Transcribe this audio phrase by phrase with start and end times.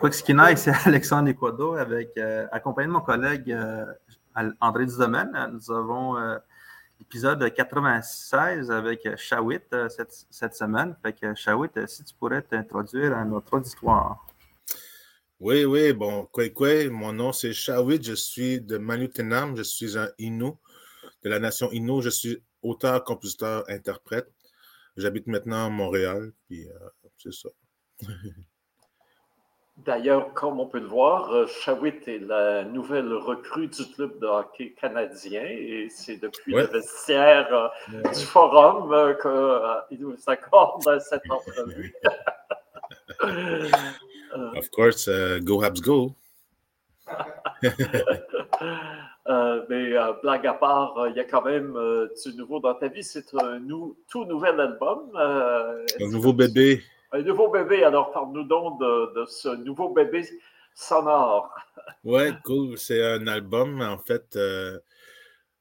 [0.00, 3.84] Quixkina, c'est Alexandre Ecuador, avec, euh, accompagné de mon collègue euh,
[4.60, 5.32] André Dudomaine.
[5.52, 6.36] Nous avons euh,
[6.98, 9.74] l'épisode 96 avec Shawit
[10.30, 10.94] cette, semaine.
[11.02, 14.26] Fait que Shawit, si tu pourrais t'introduire à notre auditoire.
[15.40, 20.08] Oui, oui, bon, Kwekwe, mon nom c'est Shawit, je suis de Manutenam, je suis un
[20.18, 20.50] Innu,
[21.22, 24.28] de la nation Innu, je suis auteur, compositeur, interprète.
[24.96, 26.66] J'habite maintenant à Montréal, puis
[27.18, 27.48] c'est ça.
[29.84, 34.26] D'ailleurs, comme on peut le voir, euh, Shawit est la nouvelle recrue du club de
[34.26, 37.68] hockey canadien et c'est depuis le vestiaire euh,
[38.10, 39.14] du forum euh,
[39.88, 41.94] qu'il nous accorde cette entrevue.
[44.56, 45.08] of course,
[45.42, 46.12] go Habs go!
[49.68, 51.78] mais blague à part, il y a quand même
[52.24, 53.04] du nouveau dans ta vie.
[53.04, 53.60] C'est un
[54.08, 55.08] tout nouvel album.
[55.14, 56.82] un nouveau bébé.
[57.10, 60.28] Un nouveau bébé, alors parle-nous donc de, ce nouveau bébé
[60.74, 61.54] sonore.
[62.04, 62.76] Ouais, cool.
[62.76, 64.78] C'est un album, en fait, euh,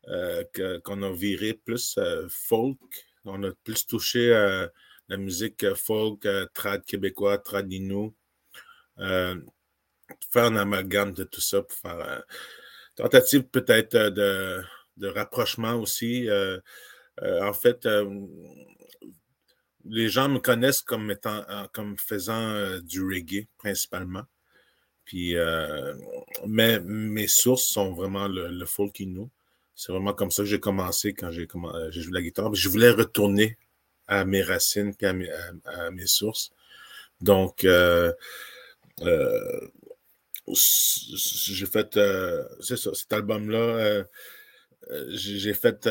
[0.09, 0.43] euh,
[0.83, 2.79] qu'on a viré plus euh, folk.
[3.23, 4.29] On a plus touché
[5.09, 8.13] la musique folk, trad québécois, trad inou.
[8.97, 9.37] faire
[10.35, 12.23] un amalgame de tout ça pour faire
[12.95, 14.61] tentative peut-être de,
[14.97, 16.29] de, rapprochement aussi.
[17.21, 17.87] en fait,
[19.89, 24.23] les gens me connaissent comme étant euh, comme faisant euh, du reggae principalement.
[25.05, 25.93] Puis, euh,
[26.45, 29.01] mais mes sources sont vraiment le, le folk.
[29.75, 32.53] C'est vraiment comme ça que j'ai commencé quand j'ai joué la guitare.
[32.53, 33.57] Je voulais retourner
[34.07, 36.51] à mes racines et à mes, sources.
[37.21, 38.11] Donc, j'ai
[41.65, 41.99] fait,
[42.59, 44.03] ça, cet album-là,
[45.09, 45.87] j'ai fait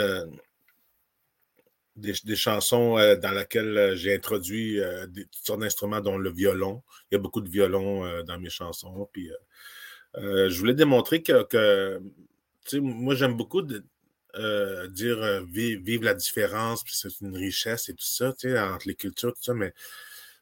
[1.97, 6.31] des, chansons euh, dans lesquelles euh, j'ai introduit euh, des, toutes sortes d'instruments, dont le
[6.31, 6.83] violon.
[7.11, 9.09] Il y a beaucoup de violon dans mes chansons.
[9.13, 9.31] Puis,
[10.15, 12.01] je voulais démontrer que, que
[12.79, 18.87] moi, j'aime beaucoup dire vive, la différence, puis c'est une richesse et tout ça, entre
[18.89, 19.73] les cultures, tout ça, mais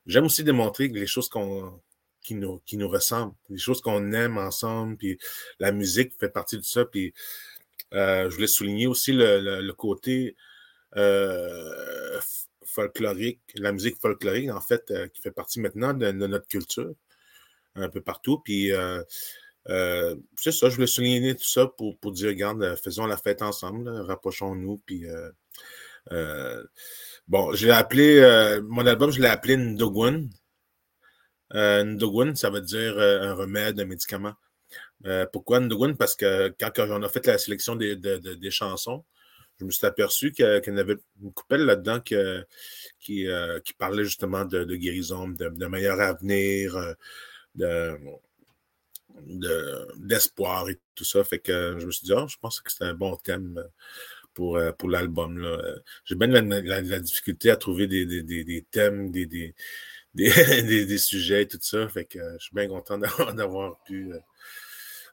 [0.06, 1.80] j'aime aussi démontrer les choses qu'on
[2.22, 5.18] qui nous, qui nous ressemblent, les choses qu'on aime ensemble, puis
[5.60, 6.84] la musique fait partie de ça.
[6.84, 7.12] Puis
[7.92, 10.36] je voulais souligner aussi le côté
[10.96, 12.20] euh,
[12.64, 16.92] folklorique, la musique folklorique, en fait, euh, qui fait partie maintenant de, notre culture,
[17.74, 18.40] un peu partout.
[18.44, 19.02] Puis, euh,
[20.36, 23.88] c'est ça, je voulais souligner tout ça pour, pour dire, regarde, faisons la fête ensemble,
[23.88, 24.78] rapprochons-nous.
[24.86, 25.06] Puis,
[27.28, 30.28] bon, j'ai appelé, mon album, je l'ai appelé Ndogun.
[31.52, 34.34] Ndogun, ça veut dire un remède, un médicament.
[35.32, 35.94] pourquoi Ndogun?
[35.94, 39.04] Parce que quand, on a fait la sélection des, des chansons,
[39.60, 42.42] je me suis aperçu qu'il y avait une coupelle là-dedans euh,
[43.00, 43.26] qui,
[43.78, 46.94] parlait justement de, guérison, de, meilleur avenir,
[47.60, 47.96] euh,
[49.96, 51.22] d'espoir et tout ça.
[51.24, 53.62] Fait que je me suis dit, oh, je pense que c'est un bon thème
[54.32, 55.46] pour, euh, pour l'album.
[56.04, 59.26] J'ai bien la, difficulté à trouver des, thèmes, des,
[60.14, 61.88] des, sujets et tout ça.
[61.88, 64.12] Fait que je suis bien content d'avoir pu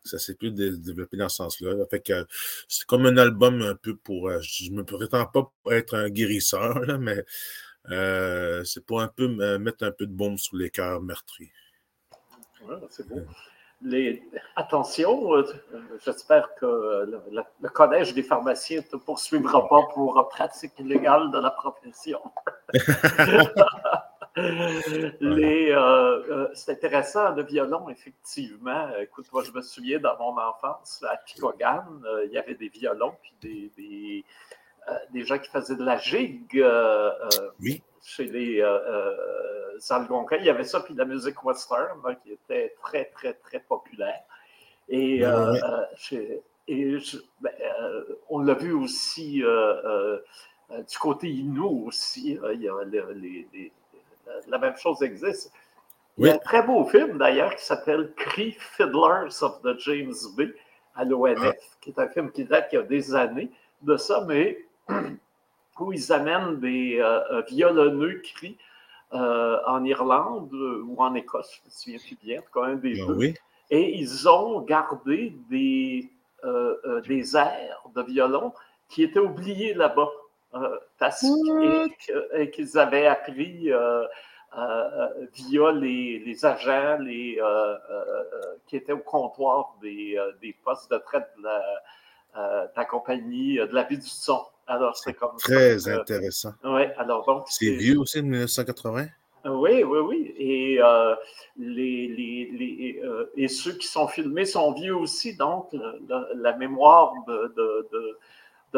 [0.03, 1.85] ça s'est plus développé dans ce sens-là.
[1.89, 2.25] Fait que
[2.67, 4.29] c'est comme un album un peu pour.
[4.29, 7.23] Euh, je me prétends pas être un guérisseur, mais
[7.89, 11.51] euh, c'est pour un peu mettre un peu de bombe sur les cœurs meurtris.
[12.89, 13.25] c'est bon.
[13.83, 14.21] Les...
[14.55, 15.43] Attention, euh,
[16.05, 16.65] j'espère que
[17.07, 22.19] le, Collège des pharmaciens ne te poursuivra pas pour pratique illégale de la profession.
[24.35, 28.89] Les, euh, euh, c'est intéressant, le violon, effectivement.
[28.99, 32.69] Écoute, moi, je me souviens dans mon enfance, à Picogan, euh, il y avait des
[32.69, 34.25] violons, puis des, des,
[35.11, 36.65] des gens qui faisaient de la gigue
[38.01, 38.63] chez les
[39.89, 40.37] Algonquins.
[40.37, 43.59] Il y avait ça, puis de la musique western, hein, qui était très, très, très
[43.59, 44.23] populaire.
[44.87, 45.23] Et,
[46.67, 46.97] et
[47.41, 47.51] ben,
[48.29, 49.43] on l'a vu aussi
[50.89, 52.39] du côté Innu aussi.
[52.53, 53.71] il y a les
[54.47, 55.51] la même chose existe.
[56.17, 60.13] Il y a un très beau film d'ailleurs qui s'appelle Cree Fiddlers of the James
[60.35, 60.53] Bay
[60.95, 61.53] à l'ONF, ah.
[61.79, 63.49] qui est un film qui date il y a des années
[63.81, 64.65] de ça, mais
[65.79, 68.57] où ils amènent des euh, euh, violonneux cris
[69.13, 73.05] euh, en Irlande ou en Écosse, je me souviens plus bien, quand même des ah
[73.07, 73.33] deux.
[73.69, 76.09] Et ils ont gardé des,
[77.07, 78.53] des airs de violon
[78.89, 80.09] qui étaient oubliés là-bas.
[80.97, 81.25] Parce
[82.51, 83.71] qu'ils avaient appris
[84.57, 88.23] euh, via les, agents les, euh, euh,
[88.67, 90.17] qui étaient au comptoir des,
[90.63, 91.43] postes de traite de
[92.75, 94.43] la, compagnie de la vie du son.
[94.67, 96.51] Alors, c'est comme Très intéressant.
[96.63, 97.45] Oui, alors donc.
[97.47, 99.07] C'est vieux aussi, 1980?
[99.45, 100.35] Oui, oui, oui.
[100.37, 101.15] Et, euh,
[101.57, 105.73] les, les, euh, et ceux qui sont filmés sont vieux aussi, donc
[106.35, 108.19] la, mémoire de, de, de,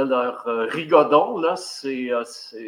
[0.01, 2.09] leur euh, rigodon, là, c'est,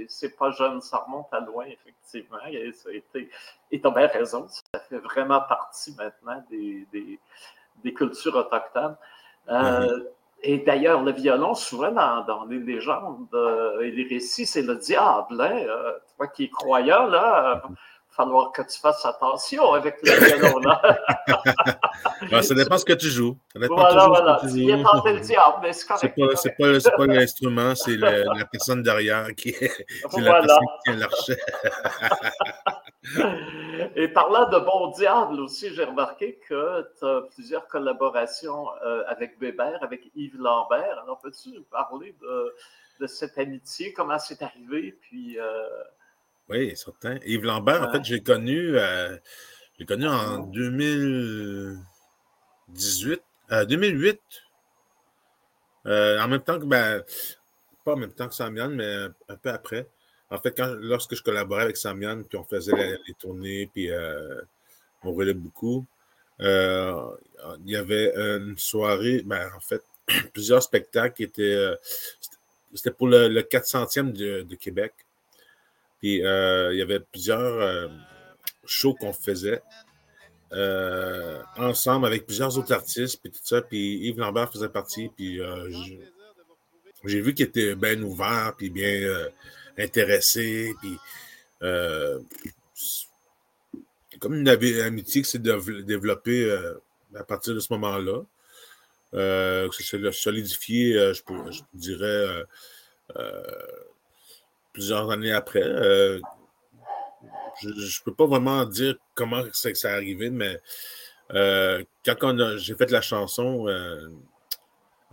[0.08, 2.38] c'est, pas jeune, ça remonte à loin, effectivement.
[2.50, 3.30] Et, ça a été,
[3.72, 7.20] et tu as bien raison, ça fait vraiment partie maintenant des, des,
[7.84, 8.96] des cultures autochtones.
[9.48, 10.06] Mm-hmm.
[10.48, 15.42] Et d'ailleurs, le violon, souvent dans, les légendes euh, et les récits, c'est le diable.
[15.42, 15.66] Hein?
[15.68, 17.64] Euh, toi qui es croyant, là,
[18.16, 20.60] falloir que tu fasses attention avec le violon.
[20.60, 20.82] Là.
[22.32, 23.38] ben, ça dépend ce que tu joues.
[23.56, 24.38] voilà, voilà.
[24.42, 26.14] Tu viens tenter le diable, mais c'est correct.
[26.36, 29.86] C'est pas, pas, pas l'instrument, c'est la personne derrière qui est,
[30.18, 31.40] la personne qui tient l'archet.
[33.96, 39.40] Et parlant de bon diable aussi, j'ai remarqué que tu as plusieurs collaborations euh, avec
[39.40, 41.00] Bébert, avec Yves Lambert.
[41.04, 44.98] Alors, peux-tu nous parler de, cette amitié, comment c'est arrivé?
[45.02, 45.68] Puis, euh,
[46.50, 47.18] Oui, certain.
[47.26, 49.18] Yves Lambert, en fait, j'ai connu, euh,
[49.80, 53.22] j'ai connu en 2018,
[53.68, 54.20] 2008.
[55.86, 57.04] en même temps que, ben,
[57.84, 59.90] pas en même temps que Samian, mais un peu après.
[60.30, 64.42] En fait, quand, lorsque je collaborais avec Samian, puis on faisait les, tournées, puis euh,
[65.04, 65.86] on roulait beaucoup,
[66.42, 67.16] euh,
[67.64, 69.84] il y avait une soirée, ben, en fait,
[70.34, 71.56] plusieurs spectacles qui étaient.
[71.56, 71.76] Euh,
[72.74, 74.94] c'était pour le, 400e de, Québec.
[76.06, 77.90] Puis il y avait plusieurs
[78.66, 79.62] shows qu'on faisait.
[81.58, 83.62] ensemble avec plusieurs autres artistes, puis tout ça.
[83.62, 85.40] Puis Yves Lambert faisait partie, puis
[87.06, 89.02] j'ai vu qu'il était bien ouvert, puis bien
[89.78, 90.74] intéressé.
[90.82, 90.98] Puis,
[91.64, 92.20] euh,
[94.20, 96.74] comme une amitié qui s'est développée euh,
[97.16, 98.22] à partir de ce moment-là.
[99.14, 101.22] Euh, solidifié, je,
[101.52, 102.44] je, dirais,
[104.76, 105.62] plusieurs années après.
[105.62, 106.20] je
[107.70, 110.60] ne peux pas vraiment dire comment c'est ça arrivé, mais
[111.30, 113.68] quand j'ai fait la chanson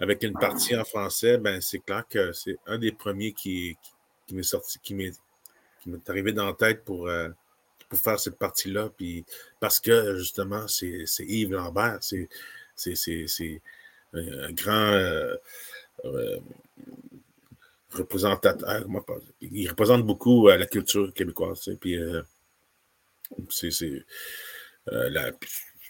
[0.01, 3.79] avec une partie en français, ben c'est clair que c'est un des premiers qui,
[4.33, 4.43] m'est
[4.83, 7.29] qui m'est, arrivé dans la tête pour, euh,
[7.95, 8.91] faire cette partie-là.
[9.61, 12.29] Parce que justement, c'est, Yves Lambert, c'est,
[14.15, 14.93] un grand
[17.95, 18.81] euh, euh, représentateur.
[19.41, 21.69] Il représente beaucoup la culture québécoise.
[21.81, 21.99] Puis
[23.49, 24.05] c'est,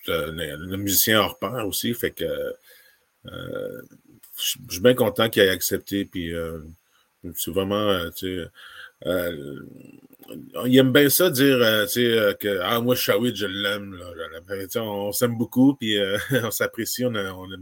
[0.06, 1.94] le musicien hors pair aussi.
[1.94, 2.54] Fait que
[3.25, 6.04] je suis bien content qu'il ait accepté.
[6.04, 6.32] Puis
[7.37, 8.49] c'est vraiment, euh, tu sais,
[9.06, 9.60] euh,
[10.67, 13.99] il aime bien ça dire, euh, sais, que ah, moi, Shawit, je l'aime.
[14.77, 15.97] On, s'aime beaucoup, puis
[16.45, 17.53] on s'apprécie, on, aime on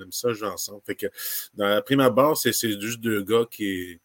[0.00, 0.82] aime ça jouer ensemble.
[0.86, 1.06] Fait que
[1.54, 4.00] dans la prime abord, c'est juste deux gars qui,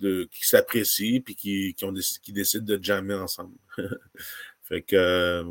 [0.00, 3.56] qui s'apprécient, puis qui, qui, ont qui décident de jammer ensemble.
[4.62, 5.42] fait que.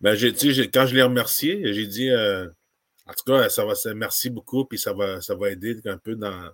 [0.00, 4.78] Ben, quand je l'ai remercié, j'ai dit, en tout cas, ça va, merci beaucoup, puis
[4.78, 6.52] ça va, ça va aider un peu dans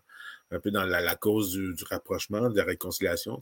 [0.52, 3.40] un peu dans la, cause du, rapprochement, de la réconciliation.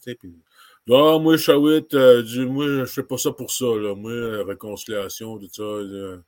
[0.90, 3.66] Ah, moi, Shawit, euh, moi, je fais pas ça pour ça.
[3.66, 3.94] Là.
[3.94, 5.62] Moi, euh, réconciliation, tout ça.
[5.62, 6.18] Euh,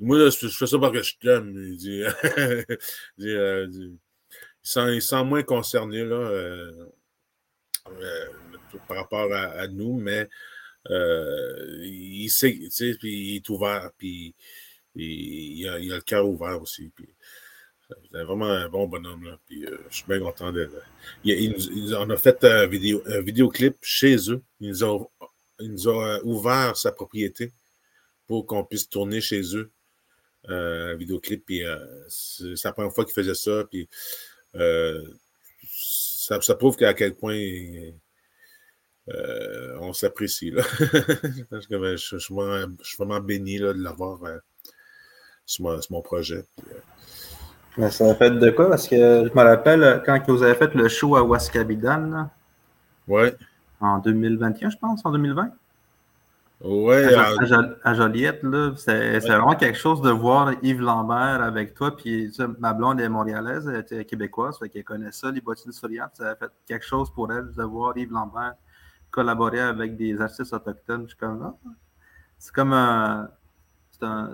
[0.00, 1.54] moi, je fais ça parce que je t'aime.
[1.56, 2.02] Il dit,
[3.18, 6.70] il, sent, moins concerné là,
[8.88, 10.28] par rapport à, nous, mais
[10.90, 14.34] il sait, tu sais, puis il est ouvert, puis
[14.96, 16.90] il, a, il a, le cœur ouvert aussi.
[18.10, 19.24] C'est vraiment un bon bonhomme.
[19.24, 19.38] Là.
[19.46, 20.70] Puis, euh, je suis bien content de.
[21.24, 24.42] Il, on a fait un, vidéo, un vidéoclip chez eux.
[24.60, 24.98] Il nous a,
[25.60, 27.52] nous a ouvert sa propriété
[28.26, 29.70] pour qu'on puisse tourner chez eux
[30.48, 31.44] euh, un vidéoclip.
[31.50, 33.64] Euh, c'est la première fois qu'il faisait ça.
[33.70, 33.88] Puis,
[34.54, 37.40] ça, ça, prouve qu'à quel point
[39.80, 40.52] on s'apprécie.
[40.80, 42.34] je, je, suis
[42.98, 44.20] vraiment, béni là, de l'avoir
[45.46, 46.44] sur, mon projet.
[47.76, 48.68] Mais ça a fait de quoi?
[48.68, 52.30] Parce que je me rappelle quand vous avez fait le show à Waskabidan.
[53.08, 53.34] Ouais.
[53.80, 55.50] En 2021, je pense, en 2020.
[56.64, 57.12] Ouais.
[57.82, 61.96] À, Joliette, là, c'est vraiment quelque chose de voir Yves Lambert avec toi.
[61.96, 66.12] Puis ma blonde est montréalaise, elle était québécoise, fait qu'elle connaît ça, les bottines souriantes.
[66.14, 68.54] Ça a fait quelque chose pour elle de voir Yves Lambert
[69.10, 71.08] collaborer avec des artistes autochtones.
[71.20, 71.54] Ah,
[72.38, 73.28] c'est comme un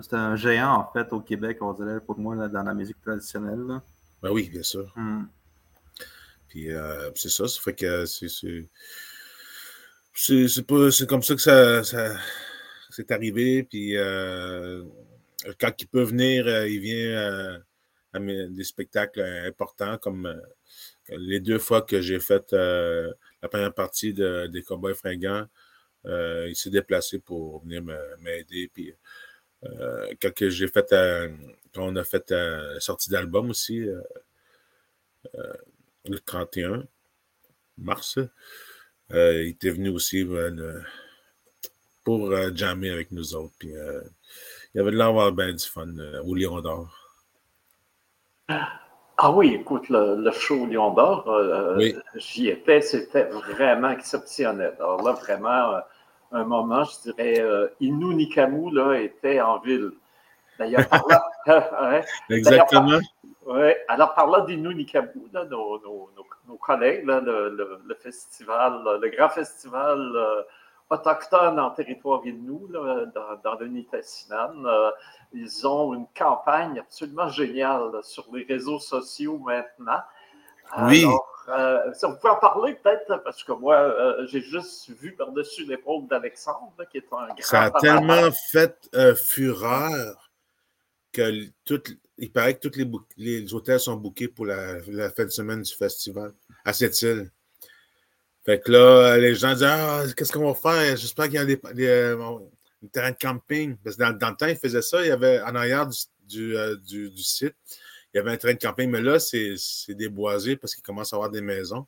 [0.03, 3.81] c'est un, géant, en fait, au Québec, on dirait, pour moi, dans la musique traditionnelle.
[4.23, 4.93] Ben oui, bien sûr.
[4.97, 5.25] Hmm.
[6.49, 8.29] Puis euh, c'est ça, ça fait que c'est.
[10.15, 12.17] C'est comme ça que ça, ça
[12.91, 13.63] c'est arrivé.
[13.63, 14.83] Puis euh,
[15.61, 17.61] quand il peut venir, euh, il vient
[18.13, 20.35] à des spectacles importants, comme
[21.11, 25.47] les deux fois que j'ai fait la première partie de, des Cowboys fringants.
[26.05, 27.83] il s'est déplacé pour venir
[28.21, 28.71] m'aider.
[28.75, 28.93] Puis
[29.63, 30.95] quand j'ai fait
[31.75, 33.87] quand on a fait la sortie d'album aussi,
[36.05, 36.85] le 31
[37.79, 38.19] mars,
[39.11, 40.27] il était venu aussi
[42.05, 43.55] pour jammer avec nous autres.
[43.59, 45.89] Puis, il y avait de l'avoir bien du fun
[46.25, 46.95] au Lion d'Or.
[49.21, 54.75] Ah oui, écoute, le, show Lion d'Or, euh, euh, j'y étais, c'était vraiment exceptionnel.
[54.79, 55.81] Alors là, vraiment, euh,
[56.33, 57.45] un moment, je dirais,
[57.81, 58.29] Innu
[58.73, 59.93] là, était en ville.
[60.59, 61.25] D'ailleurs, par là.
[62.31, 62.99] Exactement.
[63.47, 65.81] Oui, alors par là d'Innu nos,
[66.47, 69.99] nos, collègues, le, le, festival, le grand festival
[70.91, 74.65] autochtones en territoire Innu, dans, dans l'unité Sinan.
[74.65, 74.91] Euh,
[75.33, 80.01] ils ont une campagne absolument géniale sur les réseaux sociaux maintenant.
[80.83, 81.05] Oui.
[81.49, 85.65] Euh, ça, vous pouvez en parler peut-être, parce que moi, euh, j'ai juste vu par-dessus
[85.65, 87.37] l'épaule d'Alexandre, qui est un grand.
[87.41, 90.31] Ça a tellement fait fureur
[91.13, 91.83] que tout,
[92.19, 95.63] il paraît que tous les, les hôtels sont bookés pour la, la, fin de semaine
[95.63, 96.33] du festival
[96.65, 97.31] à cette île.
[98.45, 100.97] Fait que là, les gens disent Ah, qu'est-ce qu'on va faire?
[100.97, 102.17] J'espère qu'il y a des, des,
[102.93, 103.77] terrains de camping.
[103.85, 105.03] Parce que dans, le temps, ils faisaient ça.
[105.03, 105.87] Il y avait en arrière
[106.27, 107.55] du, euh, du, du, site,
[108.15, 109.57] il y avait un terrain de camping, mais là, c'est
[109.91, 111.87] déboisé parce qu'il commence à avoir des maisons.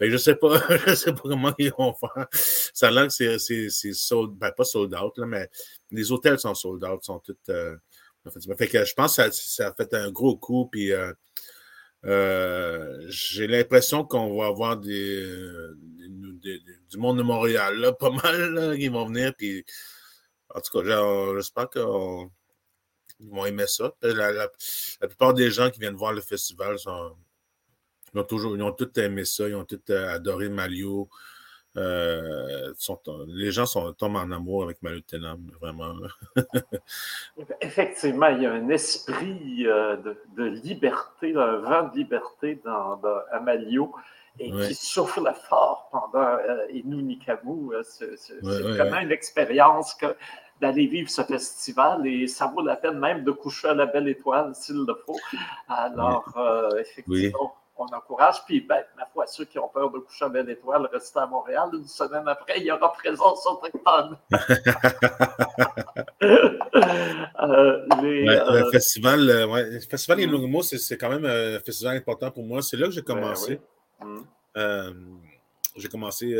[0.00, 2.26] Je sais pas, je sais pas comment ils vont faire.
[2.32, 5.50] Ça a l'air que c'est sold, ben pas sold out, là, mais
[5.90, 7.36] les hôtels sont sold out, sont tous.
[7.50, 7.76] Euh,
[8.56, 11.12] fait que je pense que ça, ça, a fait un gros coup, puis euh,
[12.06, 15.22] euh, j'ai l'impression qu'on va avoir des,
[16.90, 19.34] du monde de Montréal, là, pas mal, là, qui vont venir.
[19.36, 19.64] Puis,
[20.54, 21.68] en tout cas, j'espère
[23.20, 23.92] qu'ils vont aimer ça.
[24.02, 24.48] La,
[25.06, 27.16] plupart des gens qui viennent voir le festival sont,
[28.14, 31.08] ils ont toujours, ils ont tous aimé ça, ils ont tous euh, adoré Malio.
[31.76, 32.72] Euh,
[33.28, 35.94] les gens sont, tombent en amour avec Mario Tenam, vraiment.
[37.60, 39.96] Effectivement, il y a un esprit euh,
[40.36, 43.00] de, liberté, un vent de liberté dans,
[43.30, 43.94] à Malio
[44.38, 47.74] et qui souffle fort pendant euh, Nikamu.
[47.74, 50.06] Euh, c'est vraiment une expérience que
[50.60, 54.08] d'aller vivre ce festival et ça vaut la peine même de coucher à la belle
[54.08, 55.18] étoile s'il le faut.
[55.68, 56.38] Alors,
[56.78, 58.44] effectivement, on encourage.
[58.46, 61.26] Puis, ben, ma foi, ceux qui ont peur de coucher à Belle Étoile, restez à
[61.26, 61.70] Montréal.
[61.72, 64.18] Une semaine après, il y aura présence autochtone.
[67.42, 70.62] euh, les, le euh, festival, euh, ouais, le festival mm.
[70.62, 72.60] c'est quand même un festival important pour moi.
[72.62, 73.60] C'est là que j'ai ben commencé.
[74.00, 74.20] Mm.
[74.56, 74.92] Euh,
[75.76, 76.34] j'ai commencé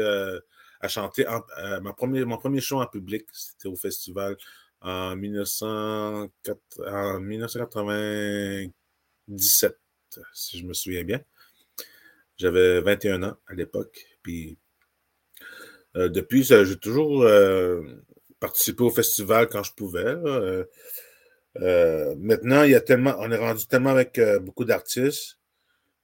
[0.80, 1.24] à chanter.
[1.96, 4.36] premier, mon premier show en public, c'était au festival
[4.80, 9.78] en, 1904, en 1997
[10.32, 11.20] si je me souviens bien.
[12.36, 14.04] J'avais 21 ans à l'époque.
[14.22, 14.58] Puis
[15.96, 17.82] euh, depuis, j'ai toujours euh,
[18.38, 20.16] participé au festival quand je pouvais.
[21.60, 25.38] Euh, maintenant, il y a tellement, on est rendu tellement avec beaucoup d'artistes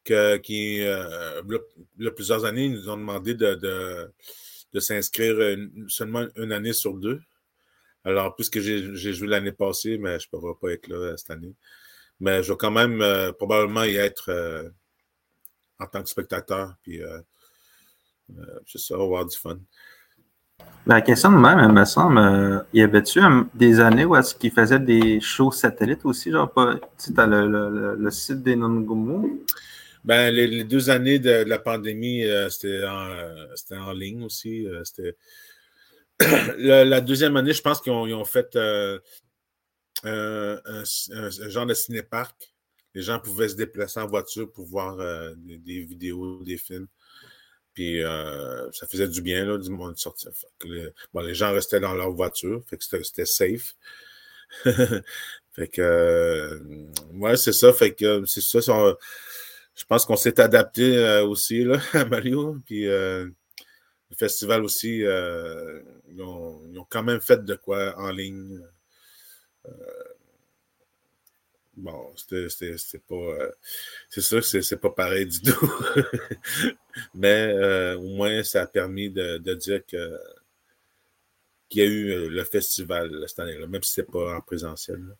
[0.04, 4.12] que, qui, il y a plusieurs années, ils nous ont demandé de, de,
[4.80, 5.36] s'inscrire
[5.88, 7.20] seulement une année sur deux.
[8.04, 11.54] Alors, puisque j'ai joué l'année passée, mais je ne pourrais pas être là cette année.
[12.20, 14.68] Mais je vais quand même euh, probablement y être euh,
[15.78, 16.74] en tant que spectateur.
[16.82, 17.18] Puis, euh,
[18.66, 19.58] c'est ça, on va avoir du fun.
[20.86, 23.20] La question de même, il me semble, y avait-tu
[23.54, 28.10] des années où est-ce qu'ils faisaient des shows satellites aussi, genre pas, tu sais, le,
[28.10, 29.44] site des Nongomo?
[30.06, 34.66] Ben, les, deux années de, la pandémie, c'était en, ligne aussi.
[34.84, 35.16] c'était
[36.58, 38.56] la, deuxième année, je pense qu'ils ont, fait
[40.04, 40.84] un,
[41.48, 42.54] genre de ciné-parc.
[42.94, 46.86] Les gens pouvaient se déplacer en voiture pour voir euh, des, vidéos, des films.
[47.74, 50.30] Puis euh, ça faisait du bien, là, du monde sortir.
[51.12, 53.76] bon, les gens restaient dans leur voiture, fait que c'était safe.
[54.64, 56.58] fait que, euh,
[57.12, 57.70] ouais, c'est ça.
[57.74, 58.96] Fait que, c'est ça.
[59.76, 62.58] Je pense qu'on s'est adapté aussi, là, à Mario.
[62.64, 63.32] Puis le
[64.16, 68.60] festival aussi, ils ont, ils, ont, quand même fait de quoi en ligne.
[69.68, 70.04] Euh,
[71.76, 73.14] bon, c'était pas.
[73.14, 73.52] Euh,
[74.08, 75.72] c'est sûr que c'est pas pareil du tout.
[77.14, 80.18] Mais euh, au moins, ça a permis de, dire que
[81.68, 85.16] qu'il y a eu le festival cette année-là, même si c'est pas en présentiel.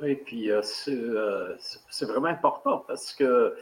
[0.00, 3.56] Oui, puis c'est vraiment important parce que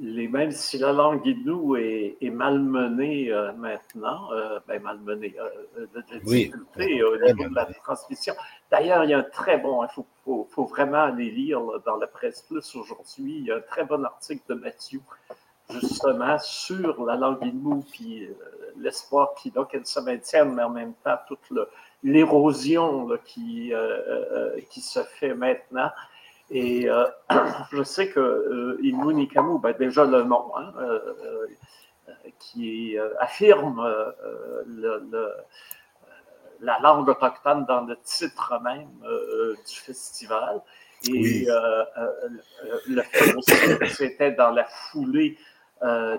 [0.00, 5.86] les, même si la langue guidou est, est malmenée euh, maintenant, euh, ben malmenée, euh,
[5.94, 8.34] de, difficulté au niveau de la transmission.
[8.70, 9.88] D'ailleurs, il y a un très bon, il
[10.24, 13.84] faut, faut, vraiment aller lire dans la presse plus aujourd'hui, il y a un très
[13.84, 15.00] bon article de Mathieu,
[15.68, 18.28] justement, sur la langue guidou, puis
[18.78, 21.50] l'espoir qu'il a qu'elle se maintienne, mais en même temps, toute
[22.02, 23.72] l'érosion qui,
[24.70, 25.90] qui se fait maintenant.
[26.50, 26.88] Et
[27.72, 29.28] je sais que Innu
[29.62, 30.72] ben, déjà le nom, hein,
[32.38, 33.82] qui affirme
[34.66, 35.34] le,
[36.60, 38.88] la langue autochtone dans le titre même
[39.68, 40.62] du festival.
[41.08, 41.46] Et
[42.88, 43.54] le fait aussi
[43.94, 45.38] c'était dans la foulée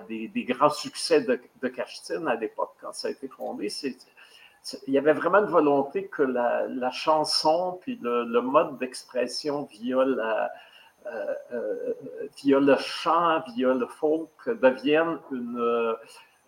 [0.08, 3.68] des, grands succès de, de Cachetine à l'époque, quand ça a été fondé.
[4.86, 10.48] Il y avait vraiment une volonté que la, chanson puis le, mode d'expression via, euh,
[11.52, 11.94] euh,
[12.36, 15.58] via le chant, via le folk devienne une,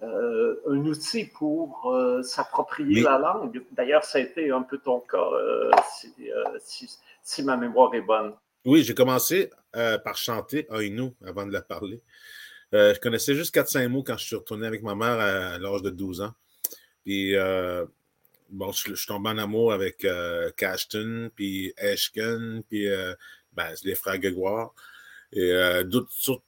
[0.03, 3.63] euh, un outil pour s'approprier la langue.
[3.73, 5.29] D'ailleurs, ça a été un peu ton cas,
[7.23, 8.35] si, ma mémoire est bonne.
[8.65, 12.03] Oui, j'ai commencé par chanter Ainu avant de la parler.
[12.73, 15.91] Je connaissais juste 4-5 mots quand je suis retourné avec ma mère à, l'âge de
[15.91, 16.35] 12 ans.
[17.05, 17.85] Puis, euh,
[18.55, 22.87] bon, je, suis tombé en amour avec euh, Cashton, puis Ashken, puis
[23.53, 24.75] ben, les frères Grégoire.
[25.33, 25.53] Et
[25.85, 26.45] d'autres sortes,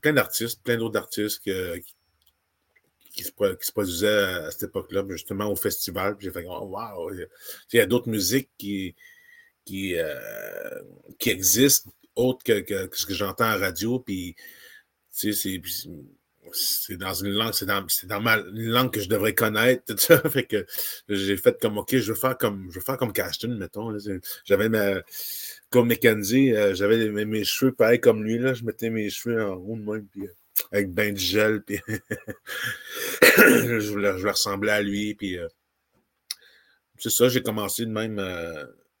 [0.00, 3.30] plein d'artistes, plein d'autres artistes qui, se,
[3.72, 6.16] produisaient à, cette époque-là, justement au festival.
[6.18, 7.12] J'ai fait, oh, wow!
[7.12, 7.28] Il
[7.72, 8.94] y a d'autres musiques qui,
[9.66, 9.94] qui,
[11.18, 13.98] qui existent autre que, ce que j'entends à la radio.
[13.98, 14.34] Puis,
[15.14, 15.60] tu sais, c'est
[16.98, 20.18] dans une langue, c'est dans, dans ma, langue que je devrais connaître, tout ça.
[20.30, 20.66] Fait que
[21.08, 23.12] j'ai fait comme, OK, je veux faire comme, je veux faire comme
[23.48, 23.96] mettons.
[24.44, 25.00] J'avais ma,
[25.70, 28.54] comme Mackenzie, euh, j'avais mes, cheveux pareil comme lui, là.
[28.54, 30.32] Je mettais mes cheveux en haut de même, puis euh,
[30.72, 31.80] avec ben de gel, puis
[33.22, 35.48] je, voulais, je ressembler à lui, puis euh,
[36.98, 38.18] c'est ça, j'ai commencé de même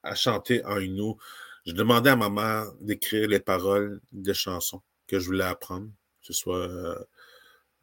[0.02, 1.14] à chanter en Innu
[1.64, 5.86] je demandais à ma mère d'écrire les paroles des chansons que je voulais apprendre,
[6.20, 6.68] que ce soit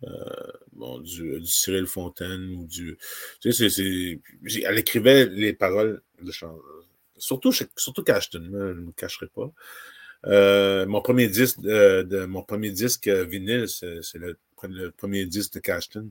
[0.04, 0.52] euh,
[0.82, 2.98] euh, du, Cyril Fontaine ou du.
[3.42, 4.20] Tu sais,
[4.64, 6.32] elle écrivait les paroles de.
[7.18, 9.52] Surtout, surtout Cashton, je ne me cacherai pas.
[10.26, 14.38] Euh, mon premier disque mon premier disque vinyle, c'est, le,
[14.92, 16.10] premier disque de Cashton.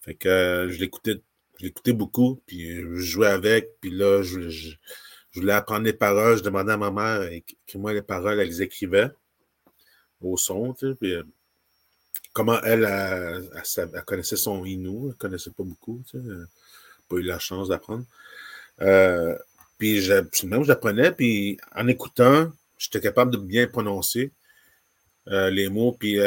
[0.00, 1.20] Fait que je l'écoutais,
[1.58, 4.48] je l'écoutais beaucoup, puis je jouais avec, puis là, je
[5.30, 6.38] je voulais apprendre les paroles.
[6.38, 9.10] Je demandais à ma mère, écris-moi les paroles, elle les écrivait
[10.20, 10.74] au son.
[10.74, 11.14] Tu sais, puis,
[12.38, 12.86] comment elle,
[14.06, 16.02] connaissait son Inou, elle ne connaissait pas beaucoup.
[16.08, 16.24] Tu sais,
[17.08, 18.04] pas eu la chance d'apprendre.
[18.80, 19.36] Euh,
[19.78, 20.00] puis
[20.44, 24.30] même j'apprenais, puis en écoutant, j'étais capable de bien prononcer
[25.28, 25.92] euh, les mots.
[25.98, 26.18] Puis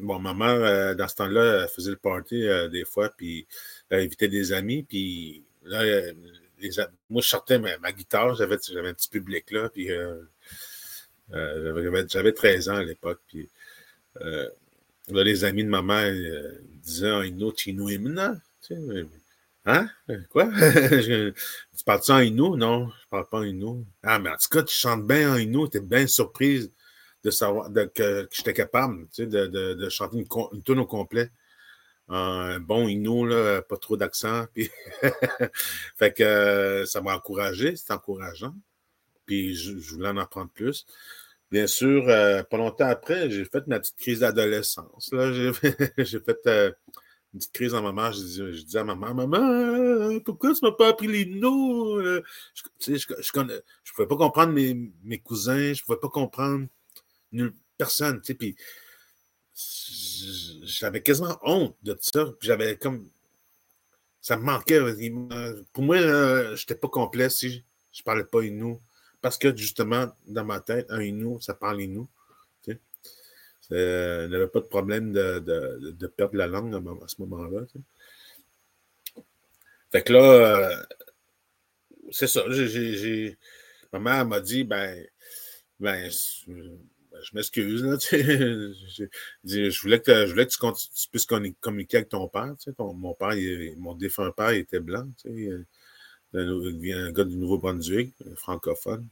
[0.00, 3.46] bon, ma mère, dans ce temps-là, faisait le party des fois, puis
[3.90, 5.82] elle invitait des amis, puis là,
[7.10, 10.22] moi, je sortais ma, guitare, j'avais, un petit public là, puis euh,
[11.32, 13.48] euh, j'avais, 13 ans à l'époque, puis
[14.20, 14.48] euh,
[15.10, 16.12] là, les amis de ma mère
[16.82, 18.36] disaient un Inno Tino Imna.
[19.64, 19.88] Hein?
[20.30, 20.46] Quoi?
[20.50, 22.56] tu parles-tu en Innu?
[22.56, 23.84] Non, je parle pas en Innu.
[24.02, 26.72] Ah, mais en tout cas, tu chantes bien en Innu, tu es bien surprise
[27.24, 30.26] de savoir que, j'étais capable de, de, chanter une,
[30.66, 31.30] une au complet
[32.08, 34.46] un bon Inno, là, pas trop d'accent.
[34.54, 34.70] Puis
[35.96, 38.54] fait que euh, ça m'a encouragé, c'est encourageant.
[39.26, 40.86] Puis je, voulais en apprendre plus.
[41.50, 45.10] Bien sûr, euh, pas longtemps après, j'ai fait ma petite crise d'adolescence.
[45.12, 46.72] J'ai fait euh,
[47.32, 48.12] une petite crise en maman.
[48.12, 51.98] Je je dis à maman, maman, pourquoi tu m'as pas appris les noms?
[52.02, 52.22] Je,
[52.80, 56.66] je, je, pouvais pas comprendre mes, cousins, je pouvais pas comprendre
[57.32, 58.20] nulle personne.
[58.20, 58.54] Puis
[60.64, 62.26] j'avais quasiment honte de ça.
[62.42, 63.08] J'avais comme.
[64.20, 64.80] Ça me manquait.
[65.72, 68.82] Pour moi, je n'étais pas complet si je ne parlais pas Inou.
[69.20, 72.08] Parce que justement, dans ma tête, un Inou, ça parle Inou.
[72.62, 72.80] Tu sais.
[73.70, 77.66] Il n'y avait pas de problème de, de, perdre la langue à, ce moment-là.
[79.90, 80.82] Fait que là, euh,
[82.10, 82.44] c'est ça.
[83.92, 85.04] Ma mère m'a dit, ben,
[85.80, 86.10] ben,
[86.46, 87.82] ben, je m'excuse.
[89.44, 92.54] je, voulais que, je voulais que tu, puisses communiquer avec ton père.
[92.78, 93.34] mon père,
[93.76, 95.08] mon défunt père, il était blanc.
[96.34, 99.06] Un gars du Nouveau-Brunswick, francophone.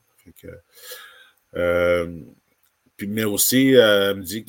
[1.55, 2.20] Euh,
[2.96, 4.44] puis, mais aussi, euh, elle, me dit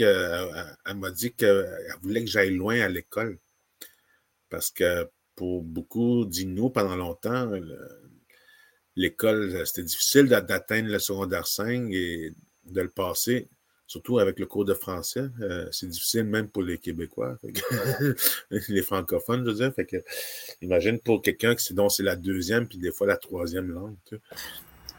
[0.95, 3.37] m'a dit qu'elle voulait que j'aille loin à l'école.
[4.49, 7.51] Parce que pour beaucoup d'Inuits, pendant longtemps,
[8.95, 12.33] l'école, c'était difficile d'atteindre le secondaire 5 et
[12.65, 13.49] de le passer,
[13.87, 15.29] surtout avec le cours de français.
[15.41, 17.39] Euh, c'est difficile même pour les Québécois,
[18.51, 19.73] les francophones, je veux dire.
[19.73, 19.97] Fait que,
[20.61, 23.95] imagine pour quelqu'un qui dont c'est la deuxième, puis des fois la troisième langue.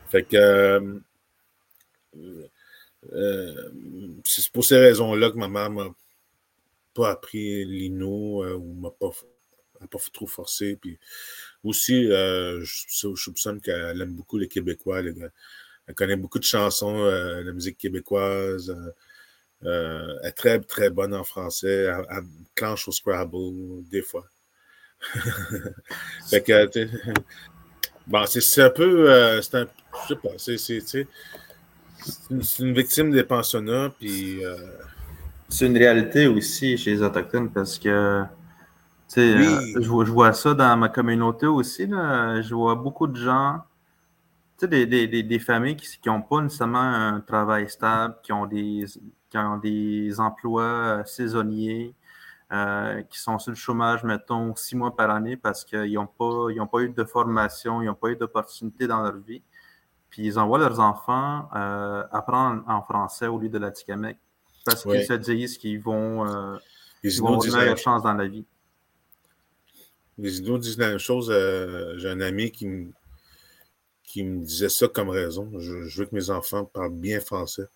[0.09, 0.99] Fait que euh,
[3.13, 3.71] euh,
[4.25, 5.95] c'est pour ces raisons-là que ma mère m'a
[6.95, 9.11] pas appris l'INO ou m'a pas,
[9.79, 10.77] pas trop forcé.
[10.81, 10.99] Puis
[11.63, 15.03] aussi, je, je soupçonne qu'elle aime beaucoup les Québécois.
[15.89, 18.77] Elle connaît beaucoup de chansons de la musique québécoise.
[19.63, 21.87] elle est très, très bonne en français.
[21.89, 22.25] Elle, elle
[22.55, 24.25] clenche au Scrabble, des fois.
[26.31, 26.89] fait que,
[28.07, 29.11] bon, c'est un peu.
[29.11, 29.67] Euh, c'est un,
[30.03, 31.07] je sais pas, c'est
[32.31, 34.45] une, une, victime des pensionnats, puis.
[34.45, 34.57] Euh,
[35.51, 37.89] c'est une réalité aussi chez les Autochtones parce que.
[37.89, 38.25] euh,
[39.17, 41.87] je, je, vois ça dans ma communauté aussi.
[41.87, 42.43] Là.
[42.43, 43.63] Je vois beaucoup de gens,
[44.67, 48.85] des, des, des, des, familles qui n'ont pas nécessairement un travail stable, qui ont des,
[49.31, 51.95] qui ont des emplois saisonniers,
[52.53, 56.49] euh, qui sont sur le chômage, mettons, six mois par année parce qu'ils n'ont pas,
[56.51, 59.43] ils pas eu de formation, ils n'ont pas eu d'opportunité dans leur vie.
[60.11, 63.71] Puis ils envoient leurs enfants euh, apprendre en français au lieu de la
[64.65, 66.57] parce qu'ils se disent qu'ils vont, euh,
[67.03, 68.45] ils vont avoir meilleure chance dans la vie.
[70.17, 71.31] Les Inuits disent la même chose.
[71.31, 72.93] Euh, j'ai un ami qui me,
[74.09, 75.53] qui me disait ça comme raison.
[75.61, 77.67] Je, veux que mes enfants parlent bien français.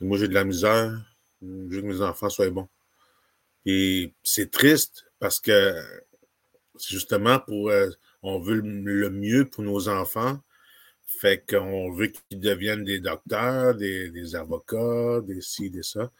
[0.00, 0.92] Moi, j'ai de la misère.
[1.40, 2.68] Je veux que mes enfants soient bons.
[3.64, 5.74] Et c'est triste parce que
[6.78, 7.88] justement pour euh,
[8.22, 10.40] on veut le mieux pour nos enfants.
[11.04, 16.10] Fait qu'on veut qu'ils deviennent des docteurs, des, avocats, des ci, des ça.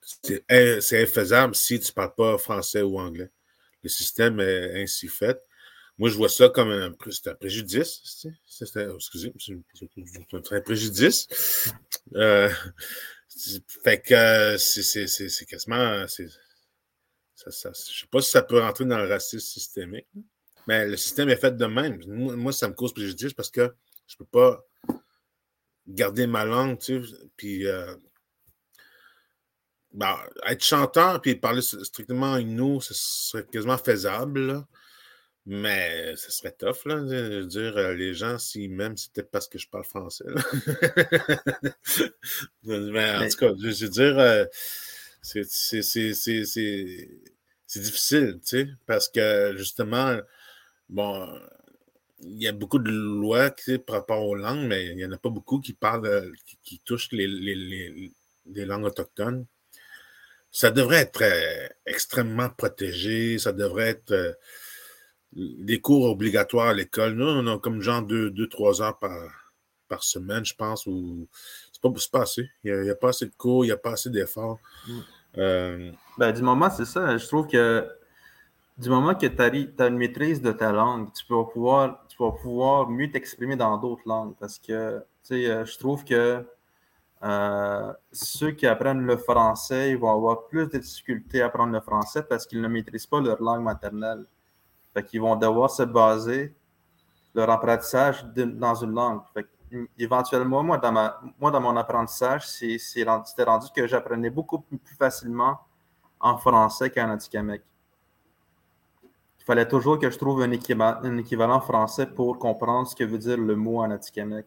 [0.00, 3.30] C'est infaisable si tu ne parles pas français ou anglais.
[3.82, 5.38] Le système est ainsi fait.
[5.98, 8.24] Moi, je vois ça comme un, un préjudice.
[8.46, 11.26] excusez, c'est un préjudice.
[12.14, 12.48] Euh,
[13.82, 16.06] fait que c'est quasiment.
[16.06, 20.08] Ça, je sais pas si ça peut rentrer dans le racisme systémique,
[20.66, 22.00] mais le système est fait de même.
[22.06, 23.72] Moi, ça me cause préjudice parce que
[24.06, 24.64] je peux pas
[25.86, 27.94] garder ma langue, tu sais, puis euh,
[29.92, 34.64] ben, être chanteur puis parler strictement nous, ce serait quasiment faisable.
[35.50, 36.96] Mais ce serait tough, là.
[36.96, 40.26] Veux dire, euh, les gens, s'ils m'aiment, c'est peut-être parce que je parle français.
[42.64, 44.44] mais en tout cas, je veux dire, euh,
[45.22, 45.40] c'est
[47.80, 50.18] difficile, tu sais, parce que justement,
[50.90, 51.26] bon,
[52.20, 53.50] il y a beaucoup de lois
[53.86, 56.30] par rapport aux langues, mais il n'y en a pas beaucoup qui parlent, euh,
[56.62, 58.12] qui, touchent les, les, les,
[58.52, 59.46] les, langues autochtones.
[60.50, 61.24] Ça devrait être
[61.86, 64.36] extrêmement protégé, ça devrait être
[65.32, 67.14] des cours obligatoires à l'école.
[67.14, 69.12] Nous, on a comme genre deux, deux trois heures par,
[69.88, 71.26] par semaine, je pense, ou
[71.72, 72.48] c'est pas, pas assez.
[72.64, 74.58] Il n'y a, pas assez de cours, il n'y a pas assez d'efforts.
[74.86, 74.98] Mm.
[75.38, 77.16] Euh, ben, du moment, c'est ça.
[77.16, 77.86] Je trouve que
[78.78, 79.42] du moment que tu
[79.82, 83.76] as, une maîtrise de ta langue, tu vas pouvoir, tu vas pouvoir mieux t'exprimer dans
[83.76, 84.34] d'autres langues.
[84.38, 86.44] Parce que, tu sais, euh, je trouve que
[87.24, 91.80] euh, ceux qui apprennent le français, ils vont avoir plus de difficultés à apprendre le
[91.80, 94.24] français parce qu'ils ne maîtrisent pas leur langue maternelle.
[94.94, 96.54] Fait qu'ils vont devoir se baser
[97.34, 99.20] leur apprentissage dans une langue.
[99.34, 99.46] Fait
[99.98, 105.58] éventuellement, moi dans, mon apprentissage, c'était rendu que j'apprenais beaucoup plus facilement
[106.20, 107.62] en français qu'en atikamekw.
[109.40, 113.38] Il fallait toujours que je trouve un équivalent, français pour comprendre ce que veut dire
[113.38, 114.46] le mot en atikamekw.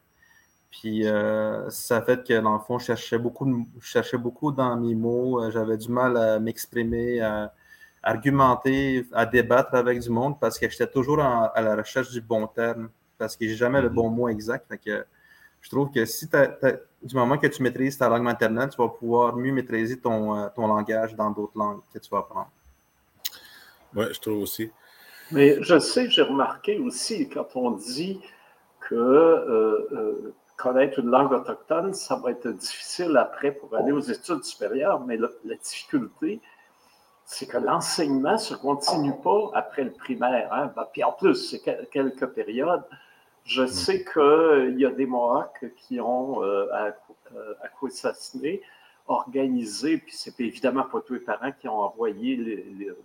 [0.70, 4.78] Puis euh, ça fait que dans le fond, je cherchais beaucoup, je cherchais beaucoup dans
[4.78, 5.44] mes mots.
[5.44, 7.20] Euh, j'avais du mal à m'exprimer,
[8.04, 12.48] argumenter, à débattre avec du monde parce que j'étais toujours à la recherche du bon
[12.48, 13.96] terme, parce que j'ai jamais le mhm.
[13.96, 14.72] bon mot exact.
[14.84, 15.06] que
[15.62, 16.28] je trouve que si
[17.04, 20.48] du moment que tu maîtrises ta langue maternelle, tu vas pouvoir mieux maîtriser ton, euh,
[20.56, 22.50] ton langage dans d'autres langues que tu vas apprendre.
[23.96, 24.72] Oui, je trouve aussi.
[25.32, 28.22] Mais je sais, j'ai remarqué aussi quand on dit
[28.80, 34.02] que euh, euh, connaître une langue autochtone, ça va être difficile après pour aller aux
[34.02, 36.42] études supérieures, mais la difficulté,
[37.32, 40.52] c'est que l'enseignement ne se continue pas après le primaire.
[40.52, 40.70] Hein.
[40.76, 42.84] Ben, puis en plus, c'est quelques périodes.
[43.46, 43.68] Je mm.
[43.68, 46.88] sais qu'il y a des Mohawks qui ont, euh, à,
[47.34, 47.70] euh, à
[49.08, 52.36] organisé, puis c'est évidemment pas tous les parents qui ont envoyé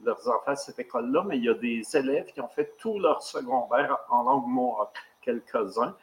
[0.05, 2.99] leurs enfants à cette école-là, mais il y a des élèves qui ont fait tout
[2.99, 4.91] leur secondaire en langue Mohawk,
[5.23, 5.95] quelques-uns.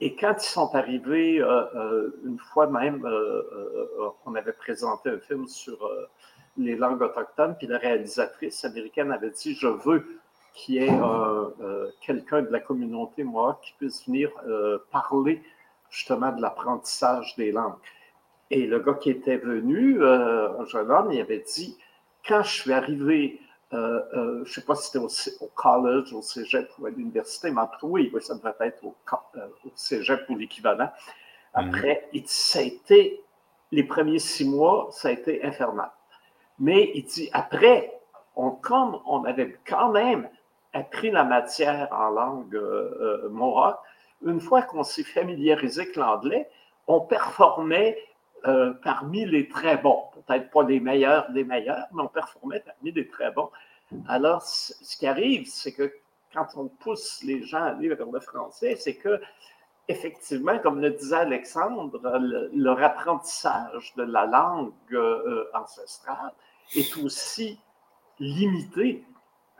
[0.00, 3.08] Et quand ils sont arrivés, euh, une fois même,
[4.26, 5.78] on avait présenté un film sur
[6.56, 10.20] les langues autochtones, puis la réalisatrice américaine avait dit Je veux
[10.54, 15.42] qu'il y ait euh, quelqu'un de la communauté, moi, qui puisse venir euh, parler
[15.90, 17.74] justement de l'apprentissage des langues.
[18.50, 21.76] Et le gars qui était venu, euh, un jeune homme, il avait dit
[22.26, 23.40] Quand je suis arrivé,
[23.72, 25.04] je ne sais pas si c'était
[25.40, 30.24] au, college, au cégep ou à l'université, mais oui, ça devrait être au, au cégep
[30.28, 30.84] ou l'équivalent.
[30.84, 30.90] Mm-hmm.
[31.54, 33.20] Après, il ça a été,
[33.72, 35.90] les premiers six mois, ça a été infernal
[36.58, 37.92] Mais il dit, après,
[38.36, 40.28] on, comme on avait quand même
[40.72, 43.76] appris la matière en langue euh, mohawk,
[44.24, 46.48] une fois qu'on s'est familiarisé avec l'anglais,
[46.86, 47.98] on performait
[48.46, 50.04] euh, parmi les très bons.
[50.26, 53.50] Peut-être pas les meilleurs des meilleurs, mais on performait parmi les très bons.
[54.08, 55.92] Alors, ce qui arrive, c'est que
[56.32, 59.20] quand on pousse les gens à lire le français, c'est que,
[59.88, 62.00] effectivement, comme le disait Alexandre,
[62.54, 66.32] leur apprentissage de la langue euh, ancestrale
[66.74, 67.58] est aussi
[68.18, 69.04] limité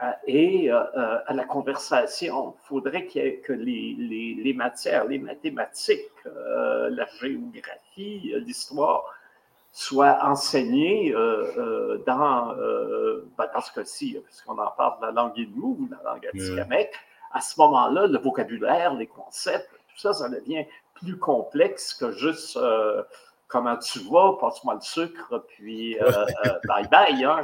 [0.03, 2.55] euh, et à la conversation.
[2.65, 9.05] Il faudrait que les, les, matières, les mathématiques, la géographie, l'histoire
[9.73, 11.13] soient enseignées
[12.07, 12.55] dans,
[13.37, 16.27] ben, dans ce cas-ci, puisqu'on en parle de la langue inou ou de la langue
[16.27, 16.91] atikamekw.
[17.33, 22.59] À ce moment-là, le vocabulaire, les concepts, tout ça, ça devient plus complexe que juste
[23.49, 25.97] comment tu vas, passe-moi le sucre, puis
[26.65, 27.25] bye bye.
[27.25, 27.41] Hein,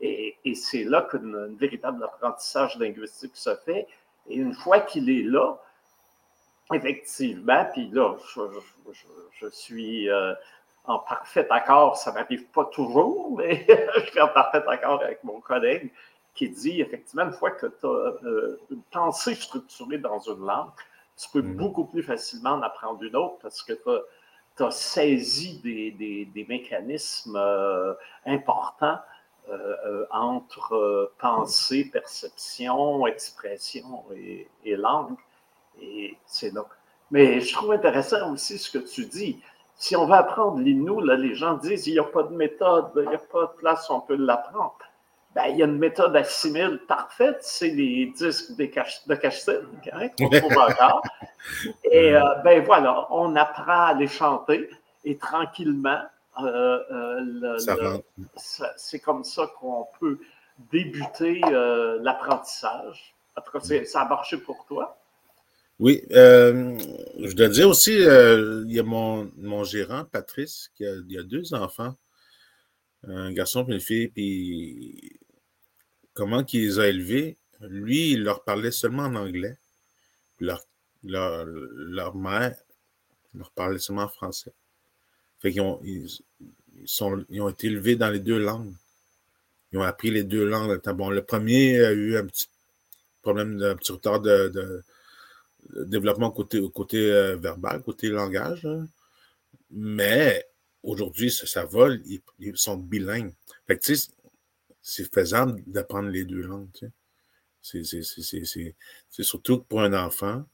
[0.00, 3.86] et, et c'est là qu'un véritable apprentissage linguistique se fait.
[4.28, 5.58] Et une fois qu'il est là,
[6.72, 8.14] effectivement, puis là,
[9.40, 10.08] je, suis
[10.84, 13.66] en parfait accord, ça ne m'arrive pas toujours, mais
[13.96, 15.90] je suis en parfait accord avec mon collègue
[16.34, 18.12] qui dit effectivement, une fois que tu as
[18.70, 20.70] une pensée structurée dans une langue,
[21.20, 21.56] tu peux mm.
[21.56, 23.72] beaucoup plus facilement en apprendre une autre parce que
[24.56, 27.40] tu as, saisi des, mécanismes
[28.26, 28.98] importants
[29.48, 35.16] euh, entre euh, pensée, perception, expression et, langue.
[35.80, 36.64] Et c'est là.
[37.10, 39.42] Mais je trouve intéressant aussi ce que tu dis.
[39.74, 43.08] Si on veut apprendre l'inou, les gens disent il n'y a pas de méthode, il
[43.08, 44.78] n'y a pas de place où on peut l'apprendre.
[45.34, 50.28] Ben, il y a une méthode assimile parfaite, c'est les disques de, cache, hein, qu'on
[50.28, 51.02] trouve encore.
[51.84, 54.68] Et euh, ben voilà, on apprend à les chanter
[55.04, 56.02] et tranquillement,
[56.42, 57.98] euh, euh,
[58.76, 60.18] c'est comme ça qu'on peut
[60.70, 63.14] débuter euh, l'apprentissage.
[63.36, 64.96] En tout cas, ça a marché pour toi.
[65.78, 71.18] Oui, je dois dire aussi, il y a mon, mon gérant, Patrice, qui a, il
[71.18, 71.94] a deux enfants,
[73.04, 75.18] un garçon une fille, puis
[76.14, 79.56] comment qu'il les a élevés, lui, il leur parlait seulement en anglais.
[80.38, 80.62] Leur,
[81.04, 82.56] leur, leur mère
[83.34, 84.52] leur parlait seulement en français.
[85.40, 86.08] Fait qu'ils ont, ils,
[86.84, 88.74] sont, ils ont été élevés dans les deux langues.
[89.72, 90.80] Ils ont appris les deux langues.
[90.94, 92.48] Bon, le premier a eu un petit
[93.22, 94.82] problème, un petit retard de,
[95.86, 98.66] développement côté, côté euh, verbal, côté langage.
[98.66, 98.88] Hein.
[99.70, 100.44] Mais
[100.82, 101.88] aujourd'hui, ça, va,
[102.38, 103.32] ils, sont bilingues.
[103.66, 103.94] Fait que,
[104.82, 106.68] c'est faisable d'apprendre les deux langues.
[107.62, 110.44] C'est surtout pour un enfant,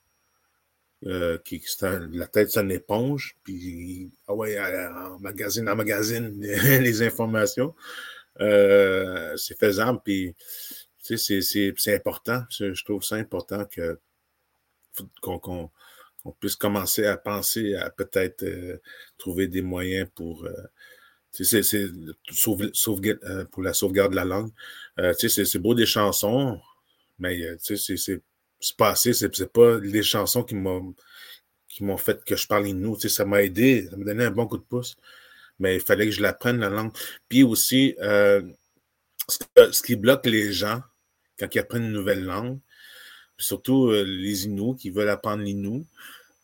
[1.05, 7.03] euh, qui, la tête, c'est une éponge, puis ah ouais, en magazine, en magazine les
[7.03, 7.75] informations.
[8.41, 10.35] Euh, c'est faisable, puis
[10.99, 12.43] c'est important.
[12.51, 13.99] Je trouve ça important que
[15.21, 15.71] qu'on
[16.33, 18.79] puisse commencer à penser à peut-être euh,
[19.19, 20.49] trouver des moyens pour
[21.33, 21.61] c'est
[23.53, 24.51] pour la sauvegarde de la langue.
[25.19, 26.61] c'est beau des chansons,
[27.19, 27.77] mais c'est
[28.59, 30.95] c'est pas assez, c'est pas les chansons qui m'ont
[31.69, 32.99] qui m'ont fait que je parle nous.
[32.99, 34.97] ça m'a aidé, ça m'a donné un bon coup de pouce.
[35.59, 36.93] Mais il fallait que je l'apprenne, la langue.
[37.29, 38.43] Puis aussi, euh,
[39.29, 40.83] ce, qui bloque les gens
[41.39, 42.59] quand ils apprennent une nouvelle langue,
[43.37, 45.87] surtout euh, les Inuits qui veulent apprendre l'Inou,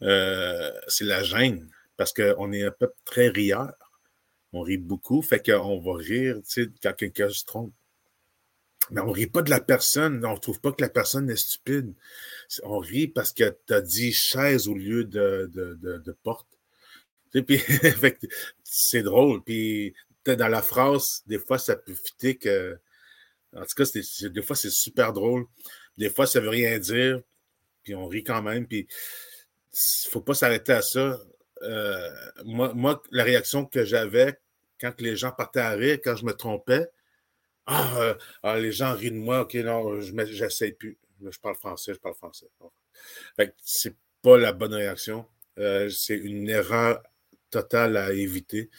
[0.03, 1.69] euh, c'est la gêne.
[1.97, 3.73] Parce qu'on est un peuple très rieur.
[4.53, 6.41] On rit beaucoup, fait qu'on va rire
[6.83, 7.73] quand quelqu'un se trompe.
[8.91, 10.25] Mais on ne rit pas de la personne.
[10.25, 11.95] On ne trouve pas que la personne est stupide.
[12.65, 16.49] On rit parce que tu as dit chaise au lieu de, de, porte.
[18.65, 19.43] c'est drôle.
[19.45, 19.95] Puis
[20.27, 22.79] dans la phrase, des fois, ça peut fitter que.
[23.55, 23.85] En tout cas,
[24.29, 25.47] des fois, c'est super drôle.
[25.99, 27.21] Des fois, ça veut rien dire.
[27.85, 28.67] Puis on rit quand même.
[28.67, 28.89] Puis
[30.11, 31.19] faut pas s'arrêter à ça.
[31.63, 32.11] Euh,
[32.45, 34.39] moi, la réaction que j'avais
[34.81, 36.89] quand les gens partaient à rire, quand je me trompais,
[37.67, 40.99] ah, euh, ah, les gens rient de moi, ok, non, je n'essaie plus.
[41.21, 42.47] Je parle français, je parle français.
[43.37, 45.27] Fait c'est pas la bonne réaction.
[45.59, 47.03] Euh, c'est une erreur
[47.51, 48.71] totale à éviter.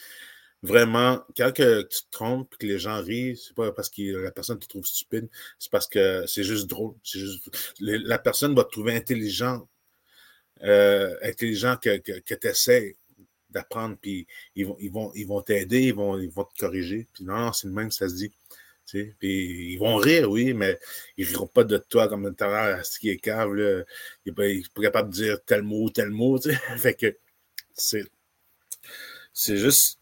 [0.62, 4.58] Vraiment, quand tu te trompes que les gens rient, c'est pas parce que la personne
[4.58, 5.28] te trouve stupide,
[5.58, 6.94] c'est parce que c'est juste drôle.
[7.80, 9.68] La personne va te trouver intelligent,
[10.64, 12.96] euh, intelligent que, que, que tu essaies
[13.50, 17.06] d'apprendre, puis ils vont, ils vont, ils vont t'aider, ils vont, ils vont te corriger.
[17.12, 18.32] Puis non, c'est le même, ça se dit.
[18.86, 20.78] Puis ils vont rire, oui, mais
[21.16, 23.54] ils ne riront pas de toi comme un à ce qui est cave.
[23.54, 23.82] Là.
[24.26, 26.38] Il n'est pas, capable de dire tel mot tel mot.
[26.78, 27.16] fait que
[27.72, 28.04] c'est,
[29.32, 29.98] c'est juste,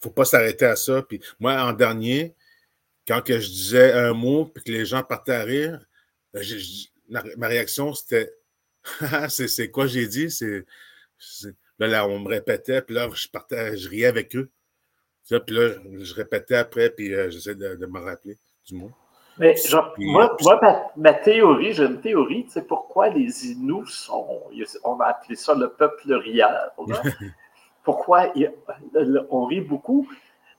[0.00, 1.02] faut pas s'arrêter à ça.
[1.02, 2.34] Puis moi, en dernier,
[3.06, 5.84] quand que je disais un mot puis que les gens partaient à rire,
[6.32, 6.44] ben,
[7.36, 8.32] ma réaction, c'était
[9.28, 10.30] c'est quoi j'ai dit?
[10.30, 10.64] C'est,
[11.78, 14.50] là, on me répétait, puis là, je partais, je riais avec eux.
[15.28, 18.90] Puis là, je répétais après, puis euh, j'essaie de, de, me rappeler du mot.
[19.38, 20.36] Mais genre, moi,
[20.96, 24.42] ma, théorie, j'ai une théorie, tu sais, pourquoi les Inuits sont,
[24.84, 26.72] on va appeler ça le peuple rieur,
[27.84, 28.32] pourquoi
[29.30, 30.08] on rit beaucoup,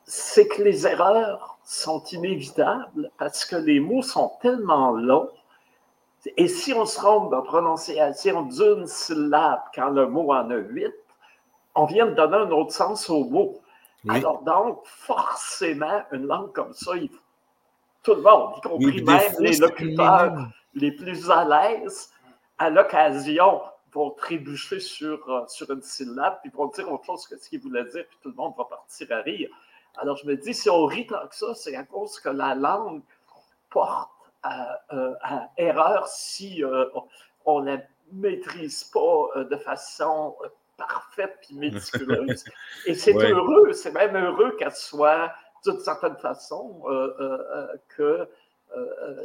[0.04, 5.30] c'est que les erreurs sont inévitables parce que les mots sont tellement longs.
[6.38, 10.94] Et si on se trompe dans prononciation d'une syllabe quand le mot en a huit,
[11.74, 13.60] on vient de donner un autre sens au mot.
[14.08, 17.18] Alors donc, forcément, une langue comme ça, il faut
[18.04, 20.34] tout le monde, y compris même les locuteurs
[20.74, 22.12] les plus à l'aise,
[22.58, 27.38] à l'occasion, vont trébucher sur, euh, sur une syllabe, puis vont dire autre chose que
[27.38, 29.50] ce qu'ils voulaient dire, puis tout le monde va partir à rire.
[29.98, 32.56] Alors je me dis, si on rit tant que ça, c'est à cause que la
[32.56, 33.02] langue
[33.70, 34.10] porte
[34.44, 35.14] à, euh,
[35.58, 36.86] erreur si euh,
[37.46, 40.36] on ne la maîtrise pas de façon
[40.78, 42.44] parfaite puis méticuleuse.
[42.86, 45.32] Et c'est heureux, c'est même heureux qu'elle soit
[45.64, 48.28] d'une certaine façon euh, euh, euh, que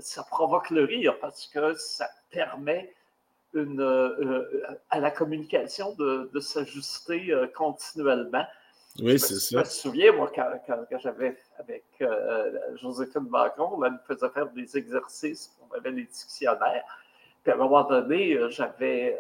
[0.00, 2.92] ça provoque le rire parce que ça permet
[3.54, 3.80] une,
[4.90, 8.44] à la communication de, s'ajuster continuellement.
[9.00, 9.56] Oui, c'est ça.
[9.56, 11.84] Je me souviens, moi, quand, j'avais avec
[12.80, 16.84] Joséphine Bacron, elle nous faisait faire des exercices, on avait les dictionnaires.
[17.42, 19.18] Puis à un moment donné, j'avais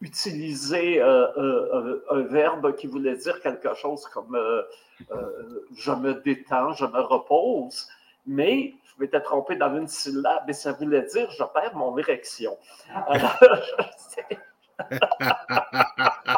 [0.00, 4.62] utiliser euh, euh, un verbe qui voulait dire quelque chose comme euh,
[5.74, 7.88] je me détends, je me repose,
[8.26, 12.56] mais je m'étais trompé dans une syllabe et ça voulait dire je perds mon érection.
[12.90, 13.38] Alors,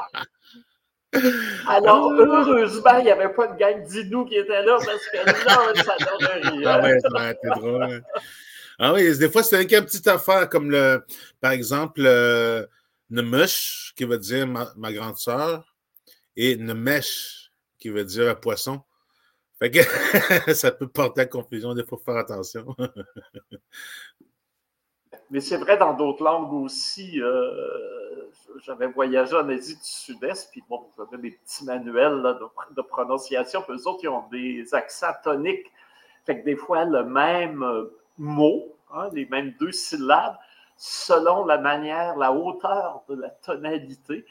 [1.15, 5.97] heureusement, il n'y avait pas de gang d'Inou qui était là parce que là, ça
[6.05, 6.63] donnerait rien.
[6.67, 8.05] Ah ouais, été drôle.
[8.79, 11.05] Ah oui, des fois, c'est une petite affaire comme le,
[11.41, 12.03] par exemple,
[13.11, 15.75] Nemush, qui veut dire ma, grande sœur,
[16.37, 18.83] et Nemesh, qui veut dire poisson.
[19.59, 19.81] Fait que
[20.55, 22.77] ça peut porter à confusion, il faut faire attention.
[25.31, 27.21] Mais c'est vrai dans d'autres langues aussi.
[27.21, 28.31] Euh,
[28.65, 32.39] j'avais voyagé en Asie du Sud-Est, puis bon, j'avais des petits manuels
[32.71, 35.71] de, prononciation, puis eux autres, ils ont des accents toniques.
[36.25, 37.65] Fait que des fois, le même
[38.17, 40.37] mot, hein, les mêmes deux syllabes,
[40.77, 44.25] selon la manière, la hauteur de la tonalité,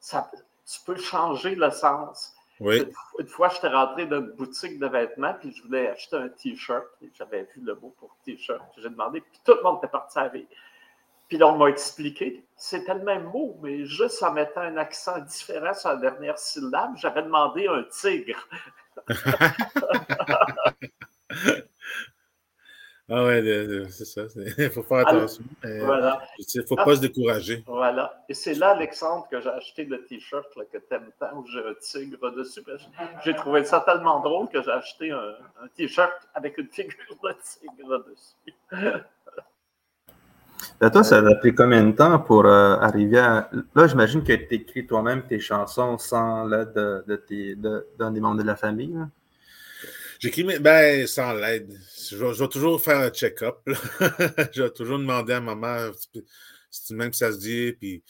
[0.00, 0.30] ça,
[0.66, 2.34] tu peux changer le sens.
[2.60, 2.84] Oui.
[3.18, 6.84] Une, fois, j'étais rentré dans une boutique de vêtements, puis je voulais acheter un T-shirt,
[7.14, 10.46] j'avais vu le mot pour T-shirt, j'ai demandé, puis tout le monde était parti avec.
[11.28, 15.18] Puis là, on m'a expliqué, c'était le même mot, mais juste en mettant un accent
[15.20, 18.48] différent sur la dernière syllabe, j'avais demandé un tigre.
[23.10, 23.42] Ah ouais,
[23.88, 24.22] c'est ça.
[24.58, 25.42] Il faut faire attention.
[25.64, 27.64] Il ne faut pas se décourager.
[27.66, 28.22] Voilà.
[28.28, 31.60] Et c'est là, Alexandre, que j'ai acheté le T-shirt que tu aimes tant, où j'ai
[31.60, 32.62] un tigre dessus.
[33.24, 35.34] J'ai trouvé ça tellement drôle que j'ai acheté un,
[35.74, 39.02] T-shirt avec une figure de tigre dessus.
[40.80, 43.48] Ben, toi, ça a pris combien de temps pour euh, arriver à.
[43.74, 47.54] Là, j'imagine que tu écris toi-même tes chansons sans l'aide d'un de,
[47.98, 48.96] de, des membres de la famille.
[50.18, 51.78] J'écris, ben, sans l'aide.
[52.10, 53.58] Je, vais, toujours faire un check-up.
[53.66, 55.90] je vais toujours demander à maman
[56.70, 57.72] si même que ça se dit.
[57.72, 58.02] Puis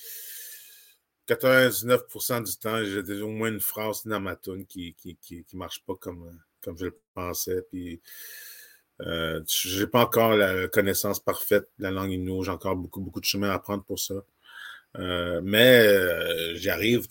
[1.29, 5.57] 99% du temps, j'ai au moins une phrase dans ma tune qui ne qui, qui,
[5.57, 7.63] marche pas comme, comme je le pensais.
[7.71, 8.01] Puis
[9.03, 12.43] euh, je n'ai pas encore la connaissance parfaite de la langue inou.
[12.43, 14.15] J'ai encore beaucoup, beaucoup de chemin à apprendre pour ça.
[14.97, 17.07] Euh, mais euh, j'arrive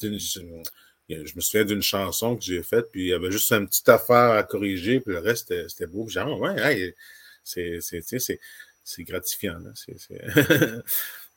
[1.10, 3.90] je me souviens d'une chanson que j'ai faite, puis il y avait juste une petite
[3.90, 6.08] affaire à corriger, puis le reste, c'était beau.
[6.08, 6.94] Genre, ouais,
[7.44, 7.80] c'est
[9.00, 9.60] gratifiant.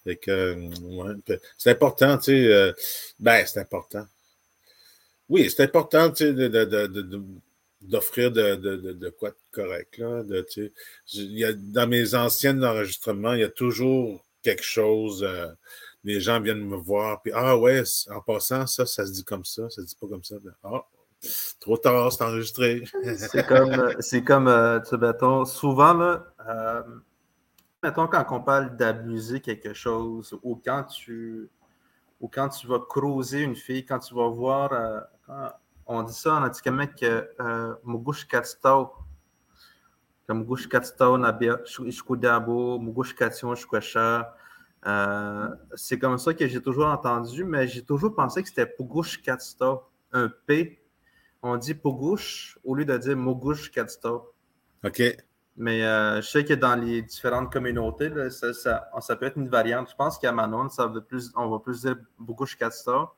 [0.07, 2.47] c'est important, tu sais.
[2.47, 2.73] Euh,
[3.19, 4.07] ben, c'est important.
[5.29, 6.49] Oui, c'est important, tu sais,
[7.83, 9.99] d'offrir de, de, quoi de correct.
[9.99, 10.45] Là, de,
[11.12, 15.23] y a, dans mes anciens enregistrements, il y a toujours quelque chose.
[15.23, 15.47] Euh,
[16.05, 19.44] les gens viennent me voir, puis ah ouais, en passant, ça, ça se dit comme
[19.44, 20.36] ça, ça se dit pas comme ça.
[20.64, 20.84] Ah,
[21.61, 22.84] trop tard, c'est enregistré.
[23.16, 26.82] c'est comme, c'est comme euh, tu sais, souvent, là, euh,
[27.82, 31.51] mettons, quand on parle d'abuser quelque chose, ou quand tu,
[32.20, 35.01] ou quand tu vas creuser une fille, quand tu vas voir, euh,
[35.86, 37.05] on dit ça en atikamekw,
[37.40, 38.92] euh, Mugush Katstau,
[40.28, 44.32] Mugush Katstau, Nabia, Shkudabo, Mugush Katsion, Shkwasha,
[44.87, 49.22] euh, c'est comme ça que j'ai toujours entendu, mais j'ai toujours pensé que c'était Pugush
[49.22, 50.81] Katsta, un P
[51.43, 54.33] on dit Pogouche au lieu de dire Mogouche Kadsto.
[54.85, 55.03] OK.
[55.57, 59.91] Mais euh, je sais que dans les différentes communautés, ça, ça, peut être une variante.
[59.91, 63.11] Je pense qu'à Manon, ça va plus, on va plus dire Bogouche Kadsto.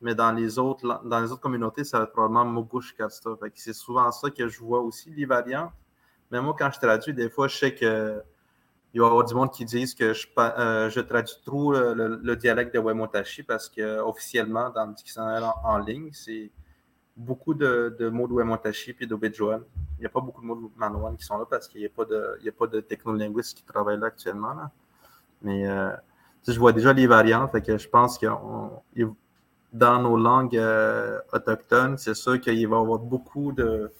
[0.00, 3.38] Mais dans les autres, dans les autres communautés, ça va être probablement Mogouche Kadsto.
[3.54, 5.72] C'est souvent ça que je vois aussi, les variantes.
[6.30, 8.20] Mais moi, quand je traduis, des fois, je sais que
[8.94, 12.36] il va y avoir du monde qui disent que je, euh, je traduis trop le,
[12.36, 16.50] dialecte de Wemotashi parce qu'officiellement, dans le dictionnaire en, ligne, c'est
[17.16, 19.62] beaucoup de, mots de Wemotashi et d'Obidjoan.
[19.98, 21.86] Il n'y a pas beaucoup de mots de Manouan qui sont là parce qu'il n'y
[21.86, 24.54] a pas de, il de technolinguistes qui travaillent là actuellement.
[25.40, 25.90] Mais euh,
[26.46, 28.26] je vois déjà les variantes, que je pense que
[29.72, 33.90] dans nos langues euh, autochtones, c'est sûr qu'il va y avoir beaucoup de,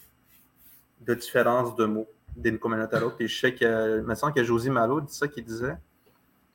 [1.01, 2.97] de différences de mots d'une communauté.
[3.17, 5.77] Puis je sais que, il me semble que Josie Malo dit ça, qu'il disait.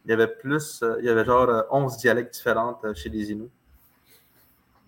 [0.05, 3.09] Il y avait plus, euh, il y avait genre 11 euh, dialectes différents euh, chez
[3.09, 3.51] les Inuits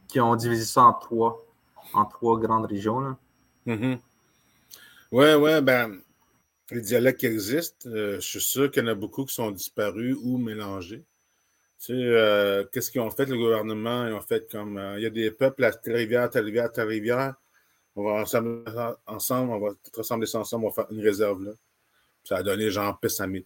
[0.07, 1.45] qui ont divisé ça en trois,
[1.93, 2.99] en trois grandes régions.
[3.01, 3.17] Là.
[3.67, 3.99] Mm-hmm.
[5.11, 5.99] Ouais, ouais, ben,
[6.71, 10.15] les dialectes qui existent, je suis sûr qu'il y en a beaucoup qui sont disparus
[10.23, 11.03] ou mélangés.
[11.79, 14.07] Tu sais, qu'est-ce qu'ils ont fait, le gouvernement?
[14.07, 17.35] Ils ont fait comme, il y a des peuples à telle rivière, telle rivière, rivière
[17.95, 18.63] on va ensemble,
[19.05, 21.51] ensemble, on va rassembler ça ensemble, on va faire une réserve là.
[22.23, 23.45] Ça a donné genre Pessamit.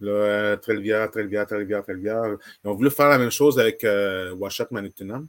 [0.00, 2.36] Là, euh, Trelvière, Trelvière, Trelvière, Trelvière.
[2.64, 5.26] Ils ont voulu faire la même chose avec euh, Washat Manitunam.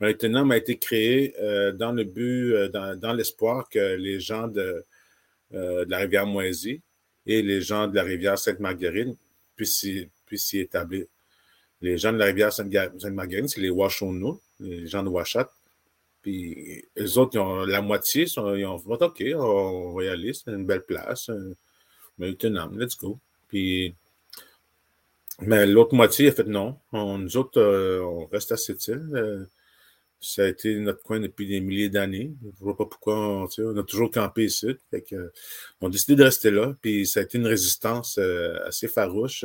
[0.00, 0.10] A
[0.56, 4.84] été créé euh, dans le but, euh, dans, l'espoir que les gens de,
[5.50, 6.82] la rivière Moisy
[7.24, 9.16] et les gens de la rivière Sainte-Marguerite
[9.54, 9.86] puissent,
[10.34, 11.06] s'y établir.
[11.80, 15.48] Les gens de la rivière Sainte-Marguerite, c'est les Washono, les gens de Washat.
[16.26, 20.32] Puis les autres, ils ont, la moitié, ils ont dit OK, on va y aller,
[20.32, 21.30] c'est une belle place.
[22.18, 23.20] Mais homme, let's go.
[23.46, 23.94] Puis,
[25.40, 26.80] mais l'autre moitié a fait non.
[26.92, 29.08] nous autres, euh, on reste à cette île.
[29.14, 29.44] Euh,
[30.18, 32.34] ça a été notre coin depuis des milliers d'années.
[32.42, 34.66] Je ne vois pas pourquoi on, on, a toujours campé ici.
[35.80, 36.74] on a décidé de rester là.
[36.82, 39.44] Puis ça a été une résistance euh, assez farouche.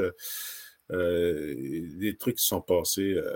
[0.90, 3.36] des trucs qui sont passés euh,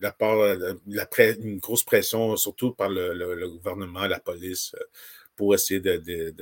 [0.00, 4.84] la part, euh, une grosse pression, surtout par le, gouvernement, la police, euh,
[5.34, 6.34] pour essayer de, de,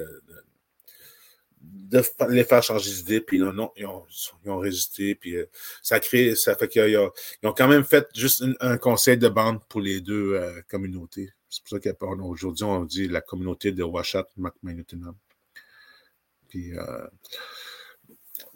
[2.29, 3.21] les faire changer d'idée.
[3.21, 5.15] Puis non, ils, ont, résisté.
[5.15, 5.37] Puis
[5.83, 7.11] ça crée, ça fait qu'ils ont,
[7.43, 11.31] ont, quand même fait juste un, conseil de bande pour les deux communautés.
[11.49, 15.15] C'est pour ça qu'aujourd'hui, on dit la communauté de Washat Macmanutinam.
[16.55, 17.07] Puis, euh,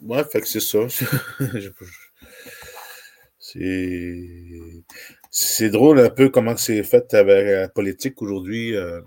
[0.01, 0.79] ouais, fait que c'est ça.
[5.31, 8.75] C'est drôle un peu comment c'est fait avec la politique aujourd'hui.
[8.75, 9.01] Euh,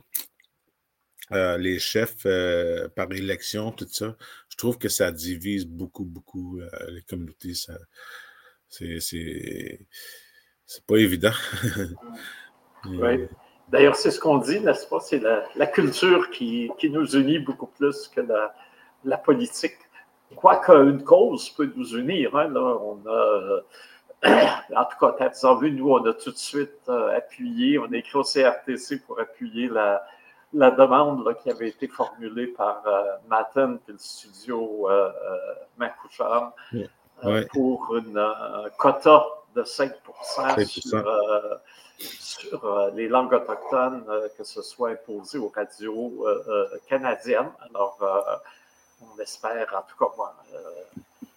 [1.32, 4.16] euh, les chefs euh, par élection, tout ça.
[4.48, 7.54] Je trouve que ça divise beaucoup, beaucoup les communautés.
[8.68, 9.78] C'est
[10.86, 11.32] pas évident.
[12.86, 13.26] oui.
[13.68, 15.00] D'ailleurs, c'est ce qu'on dit, n'est-ce pas?
[15.00, 18.54] C'est la, culture qui, nous unit beaucoup plus que la,
[19.04, 19.78] la politique.
[20.36, 22.36] Quoique une cause peut nous unir.
[22.36, 23.62] Hein, là, on a
[24.76, 27.92] en tout cas, tu as vu, nous, on a tout de suite euh, appuyé, on
[27.92, 30.04] a écrit au CRTC pour appuyer la,
[30.52, 35.10] la demande là, qui avait été formulée par euh, Matten et le studio euh,
[35.80, 35.88] euh
[37.52, 39.92] pour un quota de 5,
[40.66, 41.04] sur,
[41.98, 44.04] sur les langues autochtones,
[44.36, 46.26] que ce soit imposé aux radios
[46.88, 47.52] canadiennes.
[47.68, 47.98] Alors,
[49.00, 50.34] on espère, en tout cas, moi,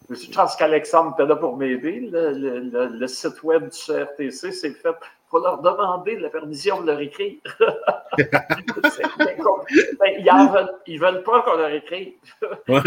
[0.09, 2.09] je pense qu'Alexandre était là pour m'aider.
[2.11, 4.95] Le, site web du CRTC, c'est fait
[5.29, 7.37] pour leur demander la permission de leur écrire.
[9.97, 12.13] Ben, ils, ne veulent, pas qu'on leur écrive.
[12.67, 12.79] Oui,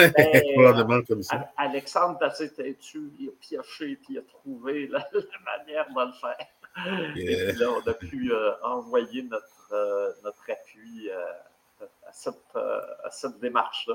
[0.56, 1.50] on leur demande comme ça.
[1.56, 4.98] Alexandre est assez têtu, il a pioché, puis il a trouvé la,
[5.66, 7.16] manière de le faire.
[7.16, 13.10] Et là, on a pu euh, envoyer notre, euh, notre appui euh, à cette, à
[13.10, 13.94] cette démarche-là.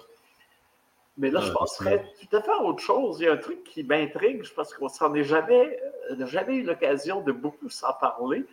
[1.18, 3.20] Mais là, je ah, penserais tout à fait à autre chose.
[3.20, 5.80] Il y a un truc qui m'intrigue, parce qu'on s'en est jamais,
[6.12, 8.46] euh, jamais eu l'occasion de beaucoup s'en parler.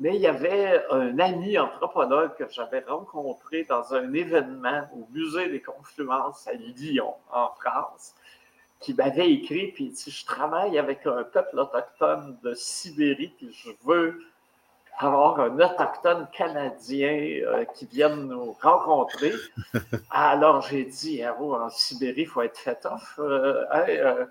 [0.00, 5.48] Mais il y avait un ami anthropologue que j'avais rencontré dans un événement au Musée
[5.48, 8.14] des Confluences à Lyon, en France,
[8.78, 13.50] qui m'avait écrit, puis il dit, je travaille avec un peuple autochtone de Sibérie, puis
[13.52, 14.20] je veux
[14.98, 19.32] avoir un autochtone canadien euh, qui vienne nous rencontrer.
[20.10, 23.18] Alors j'ai dit, ah, en Sibérie, il faut être fait off.
[23.18, 24.24] Euh, euh,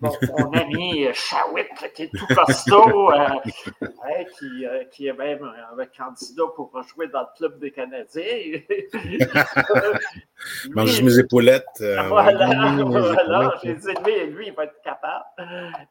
[0.00, 5.86] mon, ami Shawit, qui est tout costaud, euh, hein, qui, euh, qui, est même un
[5.86, 8.60] candidat pour jouer dans le club des Canadiens.
[10.70, 11.64] Mange mes épaulettes.
[11.80, 13.54] Euh, voilà, voilà.
[13.62, 15.24] J'ai dit, lui, lui, il va être capable.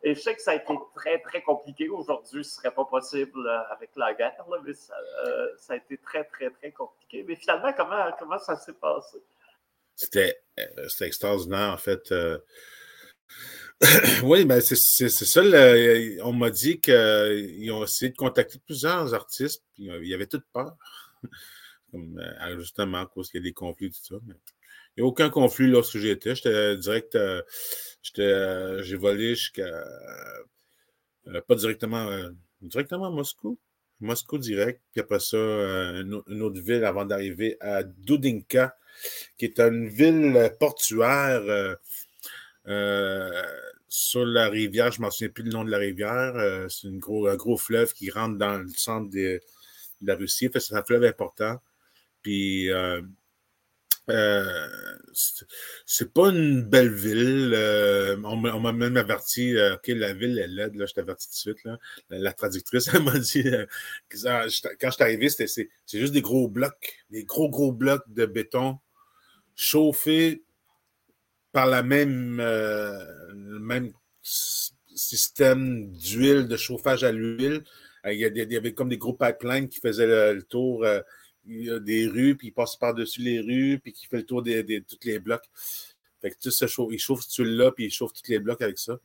[0.04, 2.46] Et je sais que ça a été très, très compliqué aujourd'hui.
[2.46, 4.96] Ce ne serait pas possible avec la guerre, mais ça,
[5.58, 7.26] ça, a été très, très, très compliqué.
[7.28, 9.18] Mais finalement, comment, comment ça s'est passé?
[9.96, 10.40] C'était
[11.02, 12.14] extraordinaire, en fait.
[14.24, 15.42] Oui, ben c'est ça.
[16.24, 20.28] on m'a dit qu'ils ont essayé de contacter plusieurs artistes, puis euh, il y avait
[20.28, 20.76] toute peur.
[21.94, 24.16] Euh, justement, à cause qu'il y a des conflits, tout ça.
[24.28, 26.36] il n'y a aucun conflit lorsque j'étais.
[26.36, 27.16] J'étais direct.
[27.16, 27.42] Euh,
[28.84, 29.66] j'ai volé jusqu'à.
[31.48, 32.12] pas directement.
[32.62, 33.58] directement à Moscou.
[34.02, 34.82] Moscou direct.
[34.92, 38.78] Puis après ça, une, autre ville avant d'arriver à Dudinka,
[39.38, 41.76] qui est une ville portuaire euh,
[43.90, 46.36] sur la rivière, je ne m'en souviens plus le nom de la rivière.
[46.36, 49.40] Euh, c'est gros, un gros fleuve qui rentre dans le centre de,
[50.02, 50.50] la Russie.
[50.54, 51.60] c'est un fleuve important.
[52.22, 53.02] Puis, euh,
[55.86, 57.56] c'est pas une belle ville.
[58.24, 61.74] on m'a même averti, OK, la ville est laide, là, je t'avertis tout de suite.
[62.10, 64.18] La, traductrice, elle m'a dit, que
[64.80, 68.80] quand je suis arrivé, c'est juste des gros blocs, des gros, gros blocs de béton
[69.56, 70.44] chauffés
[71.58, 73.04] par la même, euh,
[73.34, 73.92] le même
[74.22, 77.64] système d'huile, de chauffage à l'huile.
[78.06, 80.06] Euh, il, y avait comme des gros pipelines qui faisaient
[80.36, 81.02] le, tour euh,
[81.44, 84.84] des rues, puis ils passent par-dessus les rues, puis qui fait le tour de des,
[84.84, 85.50] tous les blocs.
[86.22, 88.62] Fait que tout ça chauffe, il chauffe cette huile-là, puis il chauffe tous les blocs
[88.62, 89.00] avec ça.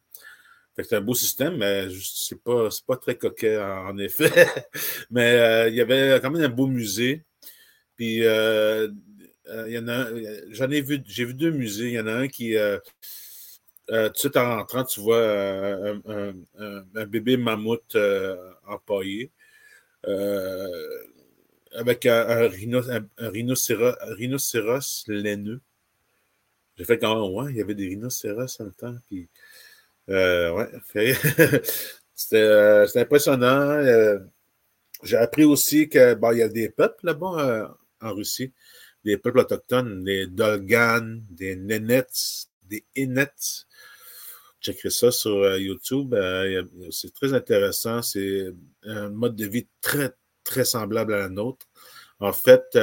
[0.77, 4.31] Fait c'est un beau système, mais c'est pas, pas très coquet en, effet.
[5.11, 7.25] mais il y avait quand même un beau musée.
[7.97, 8.21] Puis
[9.49, 10.07] il y en a
[10.51, 11.89] j'en ai vu, j'ai vu deux musées.
[11.89, 12.79] Il y en a un qui, euh,
[13.91, 15.21] euh, tout de suite en rentrant, tu vois
[16.07, 17.97] un, bébé mammouth
[18.67, 19.31] empaillé
[21.75, 22.49] avec un,
[23.19, 25.61] rhinocéros, laineux.
[26.77, 28.95] J'ai fait quand même, ouais, il y avait des rhinocéros en le temps.
[29.09, 29.29] Puis,
[30.09, 30.69] ouais,
[32.15, 33.83] c'était impressionnant.
[35.03, 38.53] J'ai appris aussi qu'il y a des peuples là-bas en Russie
[39.05, 43.67] des peuples autochtones, des Dolgan, des Nenets, des Inets.
[44.61, 46.15] Checkerez ça sur euh, YouTube.
[46.15, 48.01] Euh, c'est très intéressant.
[48.03, 48.53] C'est
[48.85, 50.13] un mode de vie très,
[50.45, 51.67] très semblable à la nôtre.
[52.21, 52.79] En fait,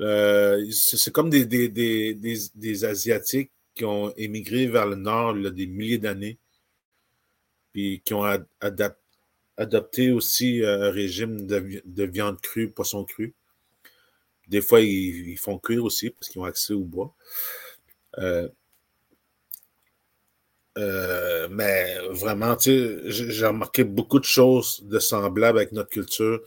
[0.00, 5.50] euh, c'est comme des, des, Asiatiques qui ont émigré vers le nord il y a
[5.50, 6.38] des milliers d'années,
[7.72, 8.24] puis qui ont
[9.56, 13.34] adopté aussi un régime de, de viande crue, poisson cru.
[14.48, 17.14] Des fois, ils, font cuire aussi parce qu'ils ont accès au bois.
[18.18, 18.48] Euh,
[20.76, 26.40] euh, mais vraiment, j'ai remarqué beaucoup de choses de semblables avec notre culture.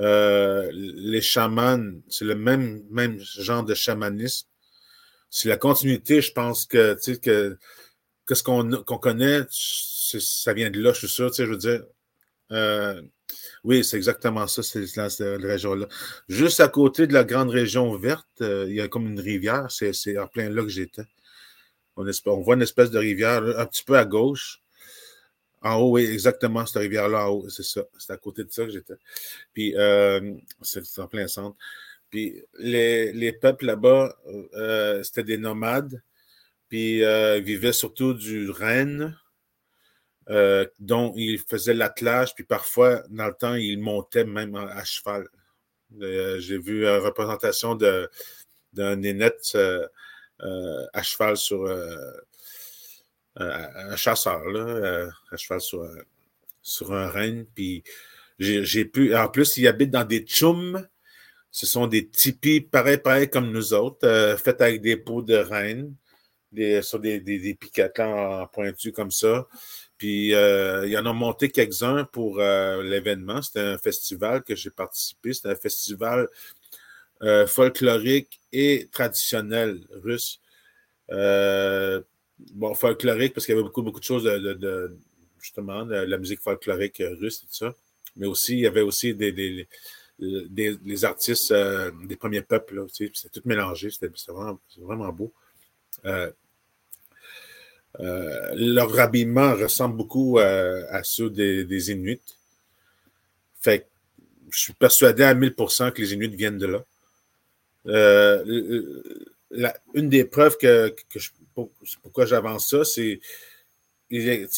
[0.00, 4.48] Euh, les chamans, c'est le même, même genre de chamanisme.
[5.30, 7.58] C'est la continuité, je pense que, que,
[8.26, 11.32] que ce qu'on connaît, ça vient de là, je suis sûr.
[11.32, 11.82] Je veux dire,
[13.64, 15.88] oui, c'est exactement ça, c'est cette région-là.
[16.28, 19.68] Juste à côté de la grande région verte, euh, il y a comme une rivière,
[19.70, 21.06] c'est en plein là que j'étais.
[21.96, 22.04] On,
[22.40, 24.60] voit une espèce de rivière un petit peu à gauche.
[25.62, 27.84] En haut, oui, exactement, cette rivière-là en haut, c'est ça.
[27.98, 28.96] C'est à côté de ça que j'étais.
[29.54, 31.56] Puis, euh, c'est en plein centre.
[32.10, 34.14] Puis, les, peuples là-bas,
[34.54, 36.02] euh, c'était des nomades.
[36.68, 39.16] Puis, ils vivaient surtout du renne
[40.30, 45.28] euh, dont il faisait l'attelage, puis parfois, dans le temps, il montait même à cheval.
[46.00, 49.86] Euh, j'ai vu une représentation d'un nénette euh,
[50.94, 51.66] à cheval sur
[53.36, 55.86] un chasseur, là, à cheval sur,
[56.62, 57.44] sur un renne.
[57.54, 57.82] Puis
[58.92, 59.14] pu.
[59.14, 60.88] En plus, il habite dans des tchoums.
[61.50, 65.94] Ce sont des tipis pareil, pareil comme nous autres, faits avec des peaux de reine,
[66.50, 67.58] des, sur des, des, des
[68.52, 69.46] pointu comme ça.
[69.98, 73.42] Puis euh, il y en a monté quelques-uns pour euh, l'événement.
[73.42, 75.32] C'était un festival que j'ai participé.
[75.32, 76.28] C'était un festival
[77.22, 80.40] euh, folklorique et traditionnel russe.
[81.08, 84.96] bon, folklorique parce qu'il y avait beaucoup, beaucoup de choses de,
[85.40, 87.74] justement, de la musique folklorique russe et tout ça.
[88.16, 89.66] Mais aussi, il y avait aussi des,
[90.18, 92.84] des, artistes des premiers peuples.
[92.92, 93.90] C'était tout mélangé.
[93.90, 95.32] C'était vraiment, vraiment, beau.
[98.00, 102.20] Euh, leur habillement ressemble beaucoup euh, à ceux des, Inuits.
[103.60, 103.86] Fait
[104.50, 106.84] je suis persuadé à 1000% que les Inuits viennent de là.
[107.86, 109.02] Euh,
[109.94, 110.94] une des preuves que,
[112.02, 113.20] pourquoi j'avance ça, c'est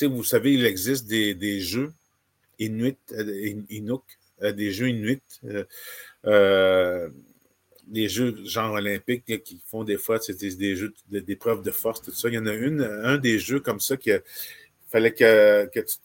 [0.06, 1.92] vous savez, il existe des, jeux
[2.58, 2.98] Inuit,
[3.70, 4.02] Inuk,
[4.42, 5.22] des jeux Inuit,
[7.86, 12.12] des jeux genre olympiques qui font des fois des, des jeux d'épreuves de force, tout
[12.12, 12.28] ça.
[12.28, 14.10] Il y en a une, un des jeux comme ça qui
[14.88, 15.96] fallait que, tu,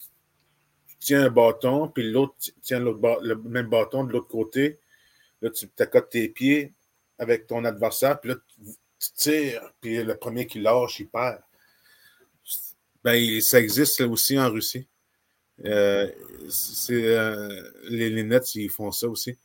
[1.00, 4.80] tiens un bâton, puis l'autre tient le même bâton de l'autre côté.
[5.42, 6.74] Là, tu t'accotes tes pieds
[7.18, 8.36] avec ton adversaire, puis là,
[9.00, 11.42] tu tires, puis le premier qui lâche, il perd.
[13.04, 14.88] Ben, ça existe aussi en Russie.
[15.66, 16.08] Euh,
[16.92, 19.36] euh, les, les Nets, ils font ça aussi.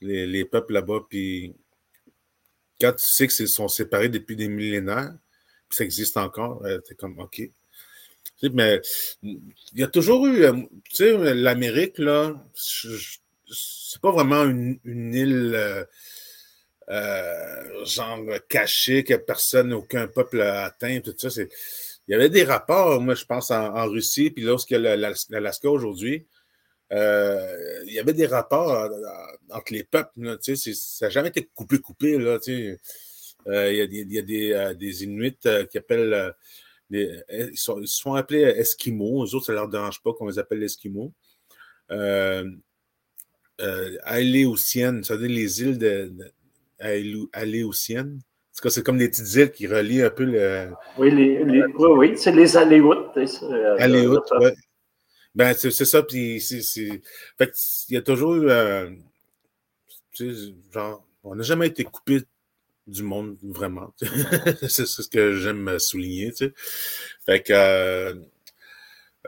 [0.00, 1.56] Les, les peuples là-bas, puis
[2.80, 5.14] quand tu sais qu'ils sont séparés depuis des millénaires,
[5.68, 7.42] puis ça existe encore, tu euh, comme OK.
[8.42, 8.80] Mais
[9.22, 9.40] il
[9.74, 10.44] y a toujours eu,
[10.84, 15.86] tu sais, l'Amérique, là, c'est pas vraiment une, île
[17.84, 21.30] genre cachée que personne, aucun peuple atteint, tout ça.
[21.30, 21.48] C'est
[22.06, 26.33] il y avait des rapports, moi, je pense, en, Russie, puis a l'Alaska aujourd'hui, euh,
[26.90, 28.88] il y avait des rapports euh,
[29.50, 30.20] entre les peuples.
[30.20, 32.18] Là, ça n'a jamais été coupé, coupé.
[32.18, 35.38] Là, euh, il, y a, il, y a, des, des Inuits
[35.70, 36.34] qui appellent.
[36.90, 39.24] ils, sont, ils, sont, appelés Esquimaux.
[39.24, 41.12] Eux autres, ça ne leur dérange pas qu'on les appelle Esquimaux.
[41.90, 42.48] Euh,
[43.58, 48.20] ça veut dire les îles de, de Aléoutiennes
[48.70, 50.68] c'est comme des petites îles qui relient un peu le.
[50.98, 53.16] Oui, les, oui, oui c'est les Aléoutes.
[53.16, 54.50] Euh, Aléoutes, oui.
[55.34, 56.02] Ben, c'est ça.
[56.02, 57.02] Puis, c'est.
[57.38, 57.52] Fait
[57.88, 58.50] il y a toujours eu.
[58.50, 58.90] Euh,
[60.72, 62.22] genre, on n'a jamais été coupé
[62.86, 63.94] du monde, vraiment.
[64.68, 66.54] c'est ce que j'aime souligner, tu sais.
[67.26, 67.52] Fait que.
[67.52, 68.14] Euh,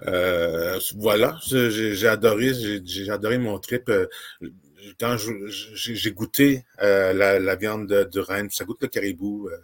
[0.07, 2.52] euh voilà, j'ai adoré,
[2.84, 3.90] j'ai adoré mon trip
[4.98, 5.16] quand
[5.74, 9.48] j'ai goûté euh, la, viande de, de, ça goûte le caribou.
[9.48, 9.57] Euh,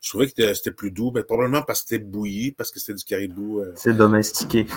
[0.00, 2.94] je trouvais que c'était plus doux, mais probablement parce que c'était bouilli, parce que c'était
[2.94, 3.60] du caribou.
[3.60, 3.72] Euh.
[3.76, 4.66] c'est domestiqué.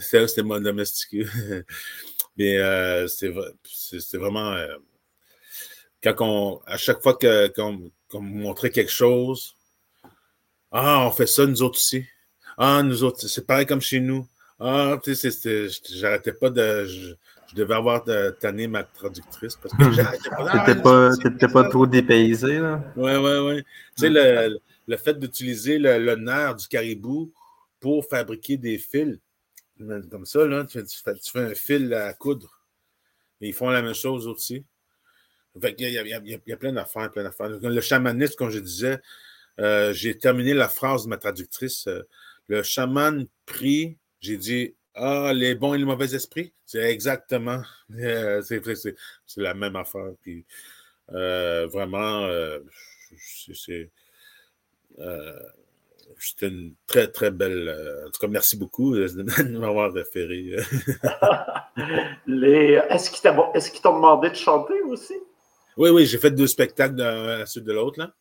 [0.00, 1.26] c'était moins domestiqué.
[2.36, 2.58] mais
[3.08, 4.56] c'est vraiment.
[6.02, 9.54] quand on, à chaque fois qu'on qu montrait quelque chose,
[10.70, 12.04] ah, on fait ça nous autres aussi.
[12.56, 14.26] Ah, nous autres, c'est pareil comme chez nous.
[14.58, 15.30] Ah, tu sais,
[15.90, 16.86] j'arrêtais pas de
[17.50, 18.04] je devais avoir
[18.40, 21.16] tanné ma traductrice parce que j'arrêtais pas.
[21.16, 22.82] T'étais pas, pas trop dépaysé, là?
[22.96, 23.62] Oui, oui, oui.
[23.96, 27.32] Tu sais, le, le, fait d'utiliser le, le, nerf du caribou
[27.80, 29.18] pour fabriquer des fils,
[30.10, 32.64] comme ça, là, tu, fais, un fil à coudre.
[33.40, 34.64] Et ils font la même chose aussi.
[35.60, 37.48] Fait il, y a, il, y a, plein d'affaires, plein d'affaires.
[37.48, 39.00] Le chamanisme, comme je disais,
[39.60, 41.86] euh, j'ai terminé la phrase de ma traductrice.
[41.86, 42.02] Euh,
[42.48, 48.62] le chaman prie, j'ai dit ah, les bons et les mauvais esprits, c'est exactement, c'est
[49.36, 50.12] la même affaire.
[50.22, 50.44] Puis
[51.12, 52.28] euh, vraiment,
[53.44, 53.90] c'est
[56.18, 57.68] c'était une très, très belle.
[58.06, 60.56] en tout cas, merci beaucoup de m'avoir référé.
[62.26, 65.14] Est-ce qu'ils t'ont demandé de chanter aussi?
[65.76, 68.12] Oui, oui, j'ai fait deux spectacles à la suite de l'autre.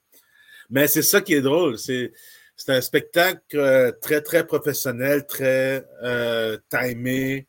[0.69, 1.77] Mais c'est ça qui est drôle.
[1.77, 2.11] C'est
[2.57, 7.47] c'est un spectacle euh, très, très professionnel, très euh, timé.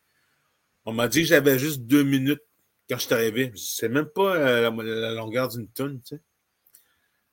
[0.85, 2.43] On m'a dit que j'avais juste deux minutes
[2.87, 3.51] quand je suis arrivé.
[3.55, 6.21] Je sais même pas euh, la, longueur d'une tonne, tu sais.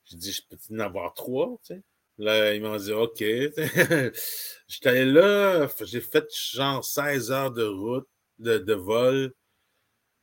[0.06, 1.82] J'ai dit, je peux en avoir trois, tu sais?
[2.18, 3.18] Là, ils m'ont dit, OK.
[4.68, 8.08] J'étais là, j'ai fait genre 16 heures de route,
[8.38, 9.34] de, de vol.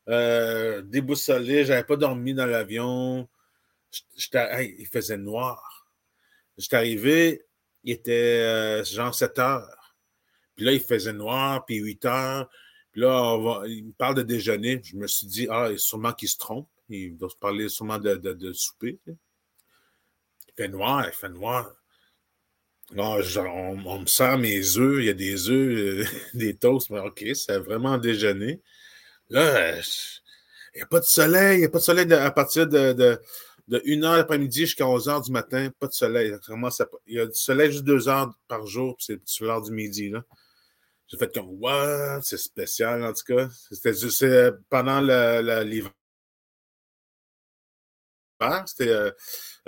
[0.10, 3.30] Euh, déboussolé, j'avais pas dormi dans l'avion.
[4.34, 5.88] il faisait noir.
[6.58, 7.46] J'étais arrivé,
[7.84, 9.96] il était euh, genre 7 heures.
[10.56, 12.50] Puis là, il faisait noir, puis 8 heures.
[12.92, 14.82] Puis là, il me parle de déjeuner.
[14.84, 16.70] Je me suis dit, ah, sûrement qu'il se trompe.
[16.90, 19.00] Il doit se parler sûrement de, de, souper.
[19.08, 21.74] Il fait noir, il fait noir.
[22.96, 23.18] Là,
[23.54, 26.90] on, me sert mes œufs, il y a des œufs, euh, des toasts.
[26.90, 28.62] Mais OK, c'est vraiment déjeuner.
[29.30, 32.68] Là, il n'y a pas de soleil, il n'y a pas de soleil à partir
[32.68, 33.20] de
[33.68, 36.36] de 1h l'après-midi jusqu'à 11h du matin, pas de soleil.
[37.08, 39.72] il y a du soleil juste 2 heures par jour, puis c'est sur l'heure du
[39.72, 40.12] midi.
[41.08, 42.22] J'ai fait comme, what?
[42.24, 43.48] C'est spécial, en tout cas.
[43.72, 44.26] C'était juste
[44.70, 45.00] pendant
[45.64, 45.92] l'hiver.
[48.66, 49.12] C'était, euh,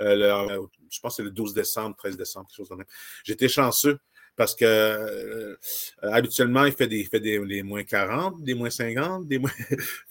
[0.00, 2.86] euh, je pense c'est le 12 décembre, 13 décembre, quelque chose comme ça.
[3.24, 3.98] J'étais chanceux
[4.36, 5.56] parce que euh,
[6.02, 9.50] habituellement, il fait des, moins 40, des moins 50, des moins.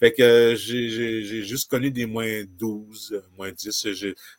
[0.02, 0.56] j'ai
[1.44, 3.86] juste connu des moins 12, moins 10.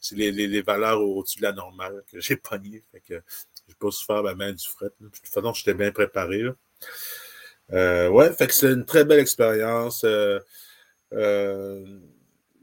[0.01, 2.83] C'est les, valeurs au-dessus de la normale que j'ai pogné.
[2.91, 3.21] Fait que
[3.67, 4.89] j'ai pas souffert la main du fret.
[4.99, 6.43] De toute façon, j'étais bien préparé.
[7.73, 10.03] Euh, que c'est une très belle expérience.
[10.03, 10.39] Euh,
[11.13, 11.99] euh,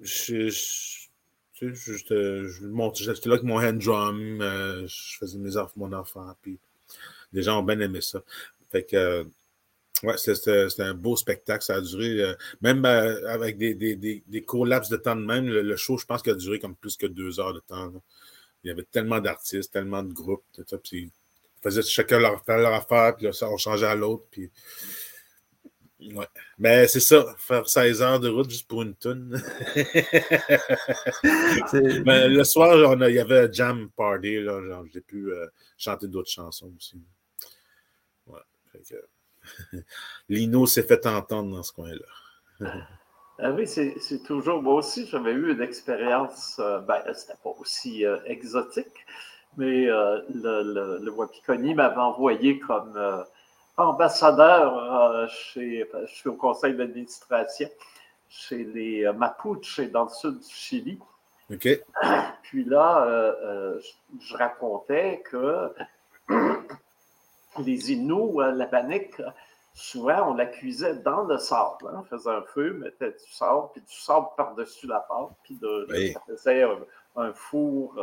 [0.01, 1.04] je, je,
[1.61, 4.39] je, j'étais là avec mon hand drum,
[4.87, 6.59] je faisais mes enfants, mon enfant, puis
[7.33, 8.23] les gens ont bien aimé ça.
[8.71, 9.27] Fait que,
[10.03, 11.65] ouais, c'était un beau spectacle.
[11.65, 15.47] Ça a duré, même avec des, des, des, des courts laps de temps de même,
[15.47, 17.93] le, show, je pense qu'il a duré comme plus que deux heures de temps.
[18.63, 20.79] Il y avait tellement d'artistes, tellement de groupes, tout ça.
[20.79, 21.11] Puis,
[21.63, 24.25] faisaient chacun leur, leur affaire, puis là, ça, on changeait à l'autre.
[24.31, 24.51] Puis,
[26.13, 26.27] Ouais.
[26.59, 29.41] Mais c'est ça, faire 16 heures de route juste pour une tonne.
[32.05, 35.47] Mais le soir, il y avait un jam party, là, genre, j'ai pu euh,
[35.79, 37.01] chanter d'autres chansons aussi.
[38.27, 38.41] Ouais.
[40.29, 42.67] Lino s'est fait entendre dans ce coin-là.
[43.39, 44.63] ah oui, c'est toujours.
[44.63, 49.07] Moi aussi, j'avais eu une expérience, euh, ben, c'était pas aussi euh, exotique,
[49.57, 53.25] mais le, le, le Wapikoni m'avait envoyé comme
[53.77, 57.69] ambassadeur euh, chez, je suis au conseil d'administration
[58.29, 60.99] chez les euh, Mapuches dans le sud du Chili.
[61.53, 61.69] OK.
[62.43, 63.81] Puis là, euh,
[64.21, 65.73] je, racontais que
[67.59, 69.21] les Inuits, la panique,
[69.75, 71.89] souvent on l'accusait dans le sable.
[71.89, 72.01] Hein.
[72.01, 75.89] On faisait un feu, mettait du sable, puis du sable par-dessus la pâte, puis de,
[76.29, 76.65] faisait
[77.17, 77.95] un, four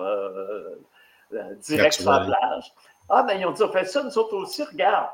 [1.62, 2.74] direct sur la plage.
[3.10, 5.10] Ah, ben ils ont dit, on fait ça, nous autres aussi, regarde.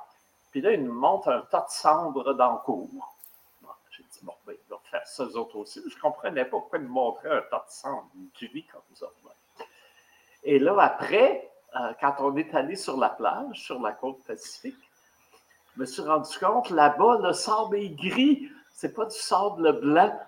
[0.58, 3.16] Puis là, il nous montre un tas de cendres dans le cours.
[3.92, 5.84] J'ai dit, bon, ben, ils vont faire ça eux autres aussi.
[5.88, 8.10] Je ne comprenais pas pourquoi ils nous montraient un tas de cendres
[8.42, 9.06] gris comme ça.
[10.44, 14.80] Et là, après, euh, quand on est allé sur la plage, sur la côte pacifique,
[15.76, 18.50] je me suis rendu compte, là-bas, le sable est gris.
[18.72, 20.20] C'est pas du sable blanc.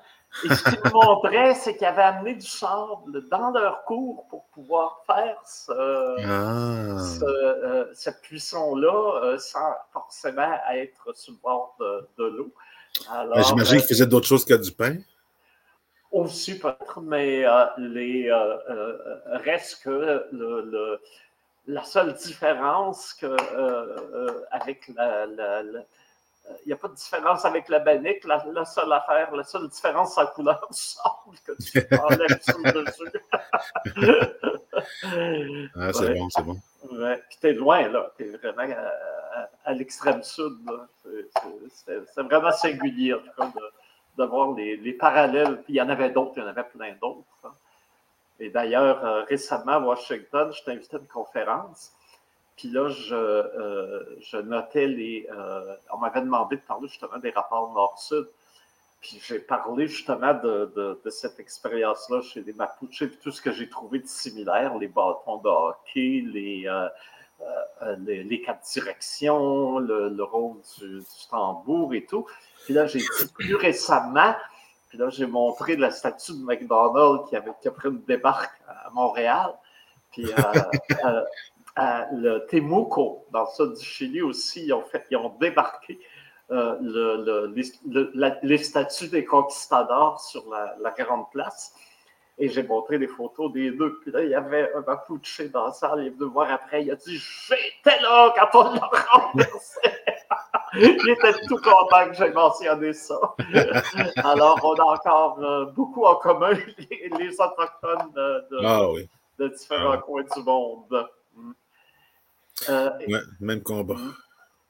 [0.45, 5.03] Et ce qu'ils montraient, c'est qu'ils avaient amené du sable dans leur cours pour pouvoir
[5.05, 5.71] faire ce,
[6.23, 7.23] ah.
[7.23, 12.53] euh, cette cuisson-là euh, sans forcément être sur le bord de, l'eau.
[13.47, 14.97] J'imagine qu'ils faisaient d'autres choses que du pain.
[16.11, 18.32] Aussi peut-être, mais euh, les,
[19.32, 20.99] reste que le,
[21.67, 23.36] la seule différence que,
[24.51, 25.27] avec la
[26.66, 28.24] n'y a pas de différence avec la banique.
[28.26, 32.58] La, seule affaire, la seule différence, c'est la couleur du sable que tu enlèves sur
[32.60, 33.12] le dessus.
[35.76, 36.58] ah, c'est bon, c'est bon.
[36.91, 37.22] Ouais.
[37.30, 38.12] Puis t'es loin, là.
[38.18, 38.74] T'es vraiment
[39.64, 40.58] à, l'extrême sud.
[41.72, 43.52] C'est vraiment singulier, en tout cas,
[44.18, 45.62] de, voir les, les, parallèles.
[45.64, 47.26] Puis il y en avait d'autres, il y en avait plein d'autres.
[47.43, 47.54] Hein.
[48.39, 51.93] Et d'ailleurs, euh, récemment à Washington, je t'ai invité à une conférence.
[52.60, 55.26] Puis là, je, euh, je notais les.
[55.32, 58.28] Euh, on m'avait demandé de parler justement des rapports Nord-Sud.
[58.99, 63.53] Puis j'ai parlé justement de, de, cette expérience-là chez les Mapuches, puis tout ce que
[63.53, 66.89] j'ai trouvé de similaire, les bâtons de hockey, les, euh,
[67.99, 71.01] les, les, quatre directions, le, le rôle du,
[71.32, 72.26] tambour et tout.
[72.66, 74.36] Puis là, j'ai dit plus récemment,
[74.89, 78.51] puis là, j'ai montré la statue de McDonald's qui, avait, qui a pris une débarque
[78.68, 79.53] à Montréal.
[80.12, 80.26] Puis
[82.11, 85.99] le Temuco, dans le sud du Chili aussi, ils ont, fait, ils ont débarqué
[86.51, 87.53] euh, le,
[88.41, 91.75] les, statues des conquistadors sur la, grande place.
[92.39, 93.99] Et j'ai montré des photos des deux.
[93.99, 95.99] Puis là, il y avait un Mapuche dans la salle.
[95.99, 96.84] Il est venu voir après.
[96.84, 99.80] Il a dit J'étais là quand on l'a renversé.
[100.73, 103.19] il était tout content que j'ai mentionné ça.
[104.23, 106.51] Alors, on a encore euh, beaucoup en commun,
[107.19, 108.88] les, Autochtones de, ah
[109.38, 111.07] de différents ah coins du monde.
[112.70, 112.89] Euh,
[113.39, 113.97] même combat.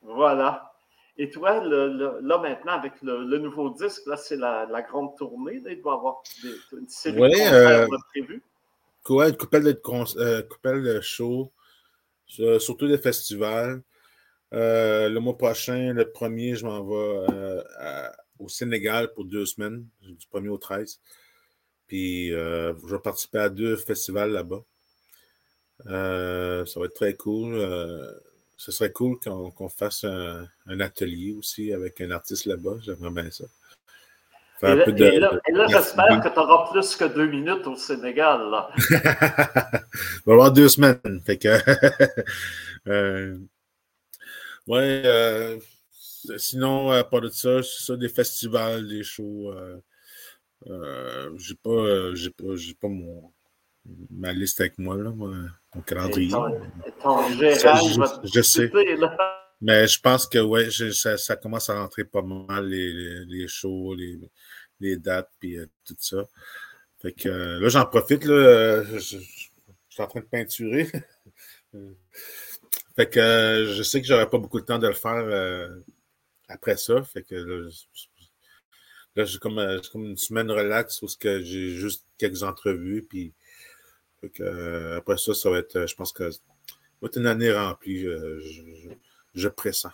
[0.01, 0.73] Voilà.
[1.17, 5.61] Et toi, là maintenant, avec le, nouveau disque, là, c'est la, grande tournée.
[5.65, 6.23] il doit y avoir
[6.71, 8.43] une série de concerts euh, prévus.
[9.09, 9.81] une coupelle de,
[10.17, 11.51] euh, de shows,
[12.27, 13.81] surtout des festivals.
[14.51, 17.63] le mois prochain, le premier, je m'en vais
[18.39, 21.01] au Sénégal pour deux semaines, du 1er au 13.
[21.87, 24.63] Puis je vais participer à deux festivals là-bas.
[25.87, 27.55] Euh, ça va être très cool.
[27.55, 28.11] Euh,
[28.57, 32.77] ce serait cool qu'on fasse un, atelier aussi avec un artiste là-bas.
[32.81, 33.45] J'aimerais bien ça.
[34.61, 38.49] Et là, j'espère que tu auras plus que deux minutes au Sénégal.
[38.49, 38.69] Là.
[40.25, 41.21] va avoir deux semaines.
[41.25, 41.47] Fait que,
[42.89, 43.37] euh,
[44.67, 45.59] ouais,
[46.35, 49.53] sinon, à part de ça, c'est ça, des festivals, des shows.
[50.65, 53.31] j'ai pas, j'ai pas, j'ai pas mon,
[54.09, 56.29] ma liste avec moi, là, mon calendrier.
[58.23, 58.71] je, sais.
[59.61, 64.19] Mais je pense que ouais, ça, commence à rentrer pas mal les, les, shows, les,
[64.79, 66.27] les dates, puis euh, tout ça.
[67.01, 70.87] Fait que euh, là, j'en profite, là, euh, je, suis en train de peinturer.
[72.95, 75.69] fait que je sais que j'aurai pas beaucoup de temps de le faire
[76.47, 77.03] après ça.
[77.03, 77.35] Fait que
[79.15, 83.33] là, j'ai comme, comme, une semaine relax où j'ai juste quelques entrevues, puis
[84.39, 88.05] euh, après ça, ça va être, je pense que va être une année remplie,
[89.33, 89.91] je, pressens.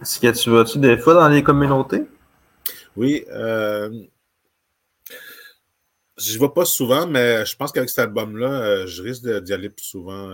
[0.00, 2.04] Est-ce que tu vas-tu des fois dans les communautés?
[2.96, 3.24] Oui.
[6.18, 9.70] Je ne vais pas souvent, mais je pense qu'avec cet album-là, je risque d'y aller
[9.70, 10.30] plus souvent.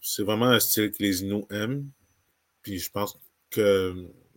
[0.00, 1.86] c'est vraiment un style que les Inuits aiment.
[2.62, 3.18] Puis je pense
[3.50, 3.94] que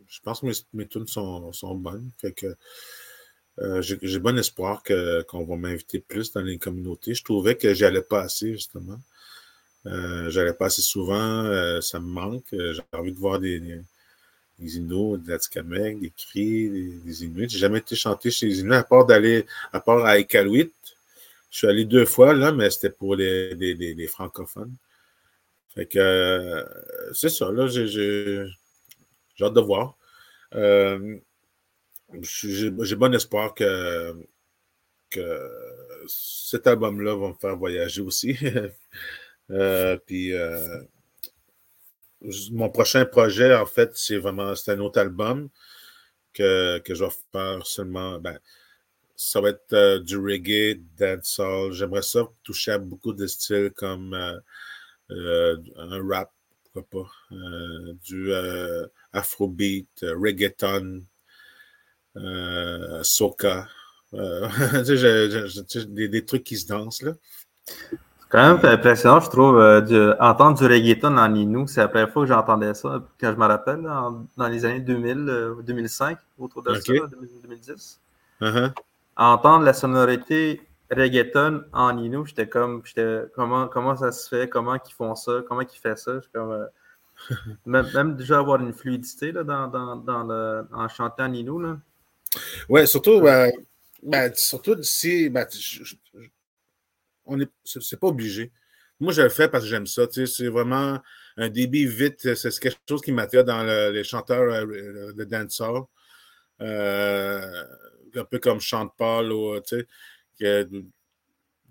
[0.08, 2.12] je pense que mes, tunes sont, bonnes.
[2.20, 2.56] Fait que
[3.60, 4.84] euh, j'ai bon espoir
[5.28, 7.14] qu'on va m'inviter plus dans les communautés.
[7.14, 8.99] Je trouvais que j'allais pas assez, justement.
[9.86, 12.45] Euh, j'allais pas assez souvent, euh, ça me manque.
[12.51, 13.82] J'ai envie de voir des, des,
[14.60, 17.49] des Inuits, des Atikamekw, des cris, des, des Inuits.
[17.49, 20.18] J'ai jamais été chanté chez les Inuits, à part d'aller, à part à.
[20.20, 24.74] Je suis allé deux fois, là, mais c'était pour les, les, francophones.
[25.74, 26.66] Fait que
[27.14, 28.45] c'est ça, là, j'ai
[29.41, 29.95] hâte de voir.
[32.14, 34.14] Euh, j'ai bon espoir que,
[35.10, 35.51] que
[36.08, 38.38] cet album-là va me faire voyager aussi.
[39.51, 40.82] Euh, puis euh,
[42.51, 45.49] mon prochain projet, en fait, c'est vraiment un autre album
[46.34, 48.18] que, que je vais faire seulement.
[48.18, 48.39] Ben,
[49.16, 51.74] ça va être du reggae, dancehall.
[51.74, 54.16] J'aimerais ça toucher à beaucoup de styles comme
[55.12, 56.34] un rap,
[56.74, 57.38] pourquoi pas,
[58.03, 58.34] du
[59.14, 61.03] afrobeat, reggaeton,
[62.18, 63.68] euh, soca.
[64.13, 64.47] Euh,
[65.88, 67.11] des, des, trucs qui se dansent là.
[67.66, 67.97] C'est
[68.30, 71.68] quand même impressionnant, je trouve, euh, entendre du reggaeton en Inou.
[71.68, 75.55] C'est la première fois que j'entendais ça, quand je me rappelle, dans les années 2000,
[75.63, 76.93] 2005, autour de ça,
[77.43, 77.99] 2010.
[78.41, 78.72] Uh-huh.
[79.18, 80.61] Entendre la sonorité
[80.91, 82.84] reggaeton en Inou, j'étais comme,
[83.36, 86.11] comment, comment ça se fait, comment ils font ça, comment ils font ça?
[86.34, 86.68] Comme,
[87.66, 91.59] même, déjà avoir une fluidité là, dans, dans, dans le, en chantant en Inou.
[91.59, 91.78] Là.
[92.69, 93.51] Oui, surtout, ben,
[94.03, 95.47] ben, surtout si ben,
[97.25, 98.51] on est, c'est pas obligé.
[98.99, 100.03] Moi, je le fais parce que j'aime ça.
[100.11, 100.99] C'est vraiment
[101.38, 102.33] un débit vite.
[102.36, 105.83] C'est quelque chose qui m'attire dans les chanteurs euh, de dancehall.
[106.61, 107.63] Euh,
[108.15, 109.59] un peu comme Chante Paul ou,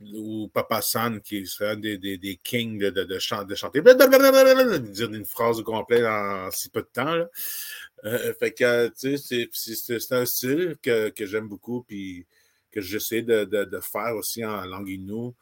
[0.01, 5.13] ou Papa San, qui serait un des, des, des kings de, de, de, chanter, dire
[5.13, 7.27] une phrase complète en si peu de temps.
[8.05, 12.27] Euh, fait que, tu sais, c'est un style que, que j'aime beaucoup, puis
[12.71, 15.35] que j'essaie de, de, faire aussi en langue inou.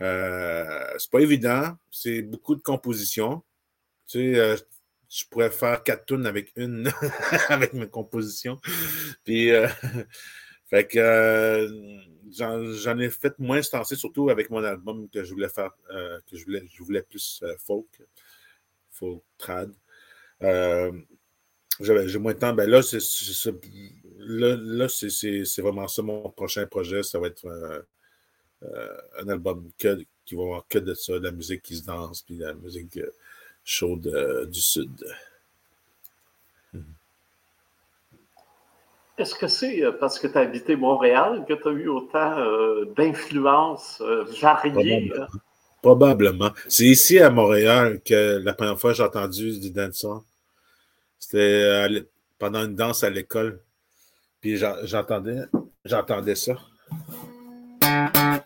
[0.00, 3.42] Euh, c'est pas évident, c'est beaucoup de compositions.
[4.06, 4.56] Tu sais, euh,
[5.10, 6.90] je pourrais faire quatre tunes avec une,
[7.48, 8.58] avec mes compositions.
[9.24, 9.68] Puis, euh,
[10.70, 11.68] fait que
[12.32, 16.44] j'en ai fait moins ce surtout avec mon album que je voulais faire, que je
[16.44, 17.88] voulais, je voulais plus folk,
[18.90, 19.72] folk trad
[21.80, 22.54] j'ai moins de temps.
[22.54, 22.98] Ben là, c'est
[24.18, 27.02] là, c'est vraiment ça mon prochain projet.
[27.02, 27.82] Ça va être euh,
[28.64, 32.22] euh, un album qui va avoir que de ça, de la musique qui se danse,
[32.22, 33.10] puis de la musique euh,
[33.64, 34.90] chaude du Sud.
[39.20, 42.36] Est-ce que c'est parce que tu as habité Montréal que tu as eu autant
[42.96, 44.02] d'influence
[44.40, 45.12] variée?
[45.82, 46.50] Probablement.
[46.66, 50.20] C'est ici à Montréal que la première fois j'ai entendu du dancehall.
[51.18, 51.86] C'était
[52.38, 53.60] pendant une danse à l'école.
[54.40, 55.42] Puis j'entendais,
[55.84, 56.54] j'entendais ça.
[57.82, 58.40] I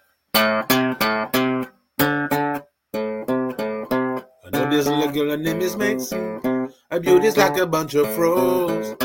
[4.50, 6.40] know this little girl, her name is Maxine.
[6.90, 8.96] Her beauty's like a bunch of frogs.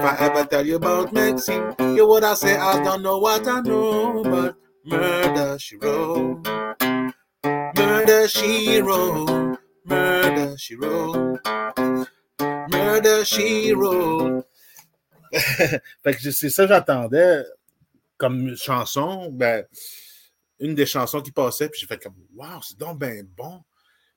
[0.00, 3.46] If I ever tell you about Maxine, you would I say I don't know what
[3.46, 6.46] I know, but murder she wrote.
[7.76, 9.58] Murder she wrote.
[9.84, 11.40] Murder she wrote.
[12.70, 14.46] Murder She Wrote.
[15.32, 17.44] fait que c'est ça que j'attendais
[18.16, 19.30] comme chanson.
[19.30, 19.66] Ben,
[20.60, 23.62] une des chansons qui passait, puis j'ai fait comme Waouh, c'est donc bien bon.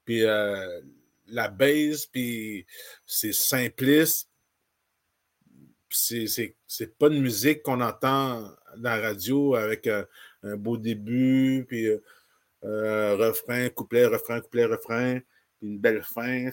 [0.05, 0.81] Puis euh,
[1.27, 2.65] la base, puis
[3.05, 4.29] c'est simpliste.
[5.93, 8.41] C'est pas de musique qu'on entend
[8.77, 10.05] dans la radio avec un,
[10.57, 11.87] beau début, puis
[12.65, 15.19] euh, refrain, couplet, refrain, couplet, refrain
[15.63, 16.49] une belle fin.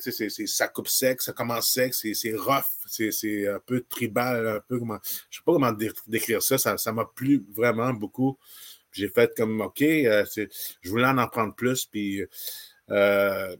[0.47, 4.99] Ça coupe sec, ça commence sec, c'est, rough, c'est, un peu tribal, un peu comment.
[5.29, 5.73] Je sais pas comment
[6.07, 6.59] décrire ça.
[6.59, 8.39] Ça, m'a plu vraiment beaucoup.
[8.93, 10.25] J'ai fait comme OK, euh,
[10.81, 11.85] je voulais en apprendre plus.
[11.87, 12.25] Puis
[12.91, 13.57] euh,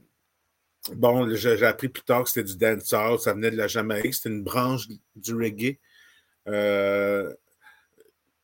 [0.93, 4.29] bon, j'ai, appris plus tard que c'était du dancehall, ça venait de la Jamaïque, c'était
[4.29, 5.77] une branche du reggae.
[6.47, 7.33] Euh,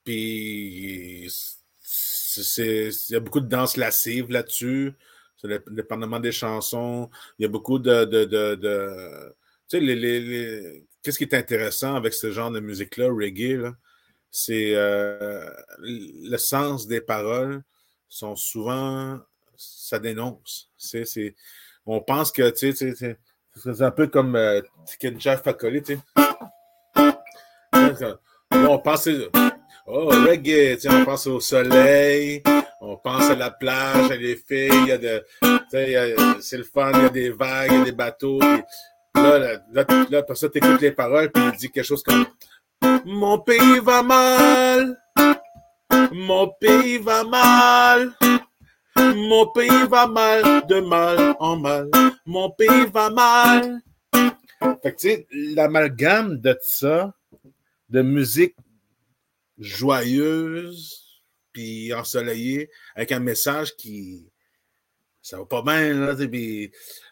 [0.04, 4.94] puis il y a beaucoup de danse lascive là-dessus.
[5.42, 7.10] C'est dépendamment des chansons.
[7.38, 8.06] Il y a beaucoup de.
[9.70, 13.72] tu sais, qu'est-ce qui est intéressant avec ce genre de musique-là, reggae,
[14.32, 17.64] c'est euh, le sens des paroles
[18.08, 19.20] sont souvent.
[19.58, 20.72] Ça dénonce.
[20.78, 21.36] C'est,
[21.88, 23.18] on pense que, tu sais,
[23.56, 24.62] c'est un peu comme euh,
[25.00, 26.00] Kenja Fakoli, tu sais.
[28.52, 29.10] On pense,
[29.88, 32.44] oh, reggae, on pense au soleil,
[32.82, 35.24] on pense à la plage, à les filles, il y a de,
[36.40, 38.40] c'est le fun, il y a des vagues, il y a des bateaux.
[38.40, 42.04] là, là, là, là, après ça, tu écoutes les paroles, puis il dit quelque chose
[42.04, 42.26] comme
[43.06, 44.98] Mon pays va mal,
[46.12, 48.14] mon pays va mal.
[48.98, 51.90] Mon pays va mal, de mal en mal.
[52.26, 53.82] Mon pays va mal.
[54.82, 57.14] Fait que, tu sais, l'amalgame de ça,
[57.90, 58.56] de musique
[59.58, 61.22] joyeuse,
[61.54, 64.32] puis ensoleillée, avec un message qui.
[65.22, 66.16] Ça va pas bien, là.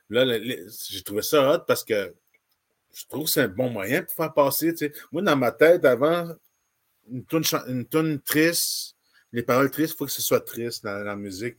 [0.10, 0.40] Là,
[0.88, 2.14] j'ai trouvé ça hot parce que
[2.94, 4.74] je trouve que c'est un bon moyen pour faire passer.
[5.12, 6.34] Moi, dans ma tête, avant,
[7.12, 8.96] une tune, une triste,
[9.32, 11.58] les paroles tristes, il faut que ce soit triste dans la musique.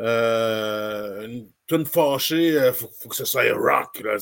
[0.00, 4.00] Euh, une tune fâchée, il euh, faut, que ce soit rock.
[4.00, 4.16] Là.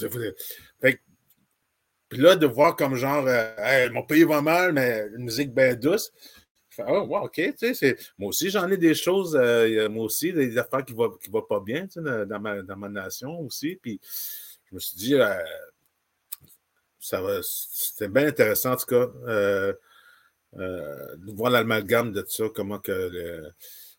[2.09, 5.75] puis là, de voir comme genre, euh, mon pays va mal, mais une musique bien
[5.75, 6.13] douce.
[6.79, 9.37] oh, OK, tu sais, moi aussi, j'en ai des choses,
[9.91, 12.89] moi aussi, des affaires qui ne vont, qui vont pas bien dans, ma, dans ma
[12.89, 13.79] nation aussi.
[13.81, 14.01] Puis
[14.71, 15.15] je me suis dit,
[16.99, 19.07] ça va, c'était bien intéressant en tout cas,
[20.55, 23.53] de voir l'amalgame de ça, comment que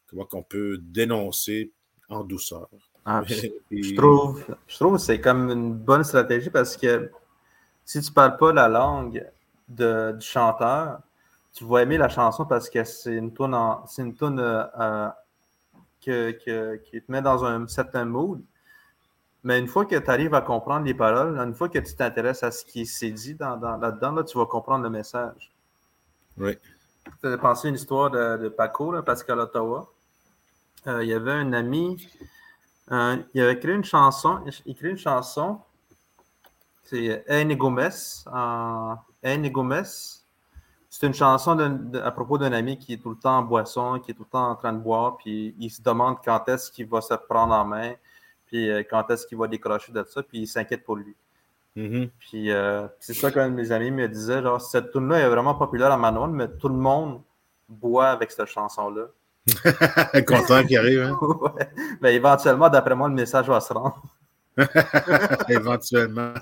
[0.09, 1.71] comment qu'on peut dénoncer
[2.09, 2.67] en douceur.
[3.05, 3.21] Ah,
[3.71, 7.11] je, trouve, je trouve que c'est comme une bonne stratégie parce que
[7.85, 9.25] si tu ne parles pas la langue
[9.67, 10.99] de, du chanteur,
[11.53, 13.57] tu vas aimer la chanson parce que c'est une tune,
[13.87, 15.09] c'est une tune euh, euh,
[16.01, 18.41] que, qui te met dans un certain mood.
[19.43, 22.43] Mais une fois que tu arrives à comprendre les paroles, une fois que tu t'intéresses
[22.43, 25.51] à ce qui s'est dit dans, là-dedans, là, tu vas comprendre le message.
[26.37, 26.57] Oui.
[27.21, 29.89] Tu as pensé une histoire de, de Paco, là, Pascal Ottawa?
[30.87, 32.07] Euh, il y avait un ami,
[32.91, 35.59] euh, il avait créé une chanson, il écrit une chanson,
[36.83, 37.89] c'est Aine Gomez.
[39.23, 39.83] Gomez.
[40.91, 41.57] C'est une chanson
[42.03, 44.29] à propos d'un ami qui est tout le temps en boisson, qui est tout le
[44.29, 47.53] temps en train de boire, puis il se demande quand est-ce qu'il va se prendre
[47.53, 47.93] en main,
[48.47, 51.15] puis euh, quand est-ce qu'il va décrocher de ça, puis il s'inquiète pour lui.
[51.77, 52.09] Mm-hmm.
[52.19, 52.49] Puis
[52.99, 56.27] c'est ça que mes amis me disaient, genre, cette tune-là est vraiment populaire à Manon,
[56.27, 57.21] mais tout le monde
[57.67, 59.09] boit avec cette chanson-là.
[60.27, 61.01] Content qu'il arrive.
[61.01, 61.19] Hein?
[62.01, 64.01] Mais éventuellement, d'après moi, le message va se rendre.
[65.49, 66.33] éventuellement.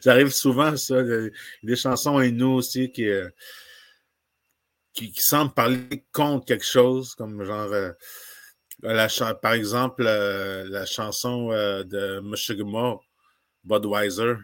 [0.00, 0.96] ça arrive souvent, ça.
[1.62, 3.28] Des chansons et nous aussi qui, euh,
[4.92, 7.72] qui, semblent parler contre quelque chose, comme genre.
[7.72, 7.92] Euh,
[8.82, 12.96] la, par exemple, euh, la chanson de Mushiguma,
[13.62, 14.34] Budweiser.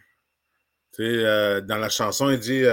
[0.92, 2.64] Tu sais, dans la chanson, il dit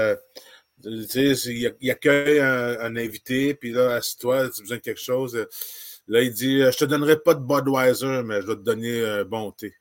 [1.07, 1.31] sais,
[1.79, 5.47] il, accueille un, invité, puis là, assieds-toi, tu as besoin de quelque chose.
[6.07, 9.25] Là, il dit Je te donnerai pas de Budweiser, mais je vais te donner un
[9.57, 9.73] sais.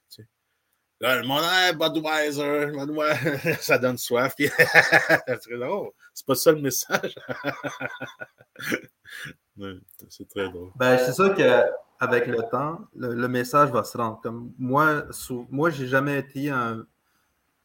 [1.00, 4.34] Là, le monde, hey, Budweiser, Budweiser, ça donne soif.
[6.14, 7.16] C'est pas ça le message.
[10.08, 10.70] c'est très drôle.
[10.76, 14.20] Ben, c'est sûr qu'avec le temps, le, message va se rendre.
[14.22, 16.86] Comme moi, sous, moi, j'ai jamais été un,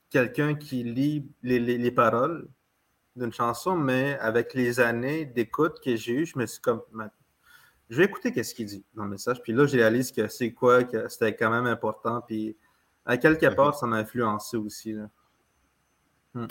[0.10, 2.48] quelqu'un qui lit les paroles
[3.18, 6.82] d'une chanson, mais avec les années d'écoute que j'ai eues, je me suis comme.
[7.90, 9.42] Je vais écouter qu'est-ce qu'il dit dans le message.
[9.42, 12.22] Puis là, je réalise que c'est quoi, que c'était quand même important.
[12.22, 12.58] Puis
[13.06, 14.96] à quelque part, ça m'a influencé aussi.
[16.34, 16.48] Hmm.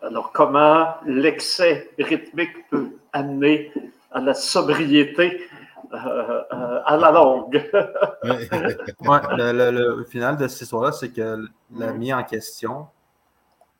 [0.00, 3.72] Alors, comment l'excès rythmique peut amener
[4.12, 5.42] à la sobriété
[5.92, 7.56] euh, euh, à la longue?
[8.22, 11.44] ouais, le, final de cette histoire-là, c'est que
[11.74, 12.86] l'a mis en question.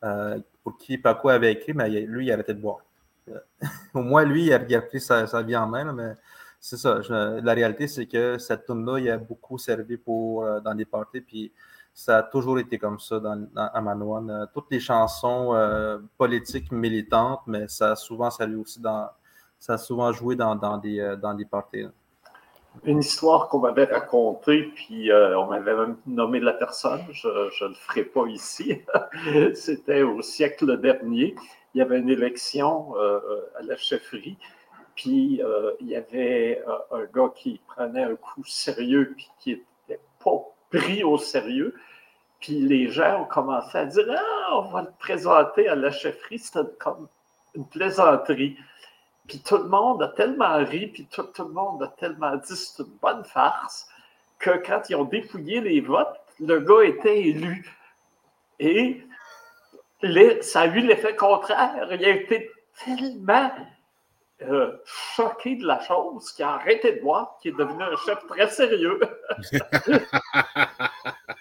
[0.02, 0.38] Euh,
[0.70, 2.78] qui Paco avait écrit, mais lui, il arrêtait de boire.
[3.28, 3.38] Euh,
[3.94, 6.14] au moins, lui, il a, pris sa, vie en main, mais
[6.60, 7.00] c'est ça.
[7.08, 11.20] la réalité, c'est que cette tune-là, il a beaucoup servi pour, euh, dans des parties,
[11.20, 11.52] puis
[11.94, 14.30] ça a toujours été comme ça dans, à Manoine.
[14.30, 15.54] Euh, toutes les chansons
[16.16, 19.08] politiques militantes, mais ça a souvent servi aussi dans.
[19.60, 21.84] Ça a souvent joué dans, dans des, dans des parties
[22.84, 27.68] une histoire qu'on m'avait racontée, puis euh, on m'avait même nommé la personne, je ne
[27.68, 28.80] le ferai pas ici.
[29.54, 31.34] C'était au siècle dernier.
[31.74, 33.20] Il y avait une élection euh,
[33.58, 34.38] à la chefferie,
[34.94, 39.50] puis euh, il y avait un gars qui prenait un coup sérieux, puis qui
[39.88, 41.74] n'était pas pris au sérieux.
[42.40, 46.38] Puis les gens ont commencé à dire Ah, on va le présenter à la chefferie.
[46.38, 47.08] C'était comme
[47.54, 48.56] une plaisanterie.
[49.28, 52.82] Puis tout le monde a tellement ri, puis tout, le monde a tellement dit c'est
[52.82, 53.86] une bonne farce,
[54.38, 57.70] que quand ils ont dépouillé les votes, le gars était élu.
[58.58, 59.04] Et
[60.40, 61.88] ça a eu l'effet contraire.
[61.92, 62.50] Il a été
[62.84, 63.52] tellement
[64.42, 68.26] euh, choqué de la chose, qui a arrêté de boire, qui est devenu un chef
[68.28, 68.98] très sérieux.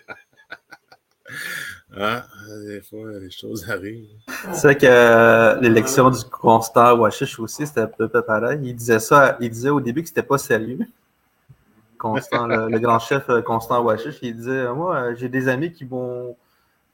[1.99, 2.25] ah,
[2.65, 4.07] des fois, les choses arrivent.
[4.53, 8.59] C'est que euh, l'élection du constat Washish aussi, c'était un peu pareil.
[8.63, 10.79] Il disait ça, il disait au début que c'était pas sérieux.
[11.97, 16.35] Constant, le, grand chef euh, Constant Washish, il disait Moi, j'ai des amis qui vont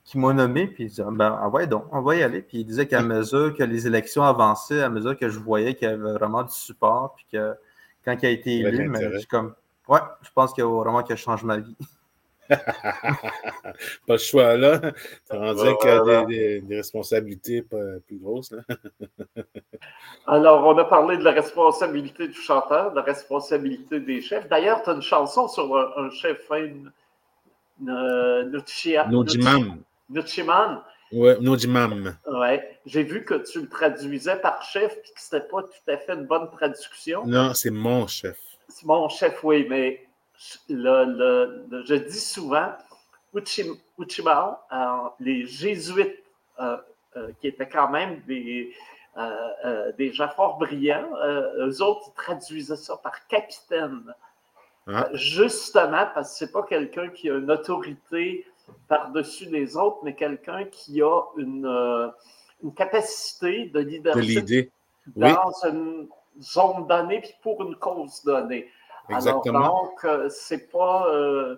[0.06, 2.42] qui m'a nommé, puis il disait, ben, ah ouais, donc, on va y aller.
[2.42, 5.88] Puis il disait qu'à mesure que les élections avançaient, à mesure que je voyais qu'il
[5.88, 7.54] y avait vraiment du support, puis que
[8.04, 9.54] quand il a été élu, mais je suis comme,
[9.88, 11.76] ouais, je pense qu'il y a vraiment qu'il change ma vie.
[14.08, 14.82] pas le choix là.
[15.26, 16.26] Ça rend dire qu'il y a
[16.62, 18.52] des, responsabilités plus grosses.
[18.52, 18.62] Là.
[20.28, 24.48] Alors, on a parlé de la responsabilité du chanteur, de la responsabilité des chefs.
[24.48, 26.92] D'ailleurs, tu as une chanson sur un, chef, une,
[27.88, 28.46] euh,
[30.10, 30.84] Nuchiman.
[31.12, 32.18] Oui, Nojimam.
[32.28, 32.60] Oui.
[32.86, 35.98] J'ai vu que tu le traduisais par chef et que ce n'était pas tout à
[35.98, 37.26] fait une bonne traduction.
[37.26, 38.38] Non, c'est mon chef.
[38.68, 40.08] C'est mon chef, oui, mais
[40.70, 42.74] je dis souvent
[43.98, 46.24] Uchima, euh, les jésuites,
[46.60, 46.78] euh,
[47.16, 48.74] euh, qui étaient quand même des,
[49.98, 51.10] des gens fort brillants,
[51.58, 54.14] eux autres ils traduisaient ça par capitaine.
[54.88, 55.08] Ah.
[55.14, 58.46] Justement, parce que ce n'est pas quelqu'un qui a une autorité
[58.88, 62.12] par-dessus les autres, mais quelqu'un qui a une,
[62.64, 64.72] une, capacité de leadership
[65.16, 66.08] dans une
[66.42, 68.68] zone donnée puis pour une cause donnée.
[69.10, 69.60] Exactement.
[69.60, 71.58] Alors, donc, euh, c'est pas euh,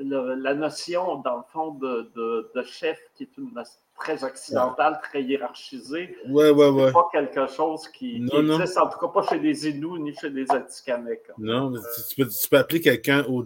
[0.00, 2.10] la notion, dans le fond, de,
[2.54, 3.50] de, chef qui est une
[3.98, 6.16] très occidentale, très hiérarchisée.
[6.28, 6.86] Ouais, ouais, ouais.
[6.86, 10.30] C'est pas quelque chose qui, existe, en tout cas pas chez les Inuits ni chez
[10.30, 11.32] les Atikamekw.
[11.38, 13.44] Non, tu, peux, tu, peux, appeler quelqu'un au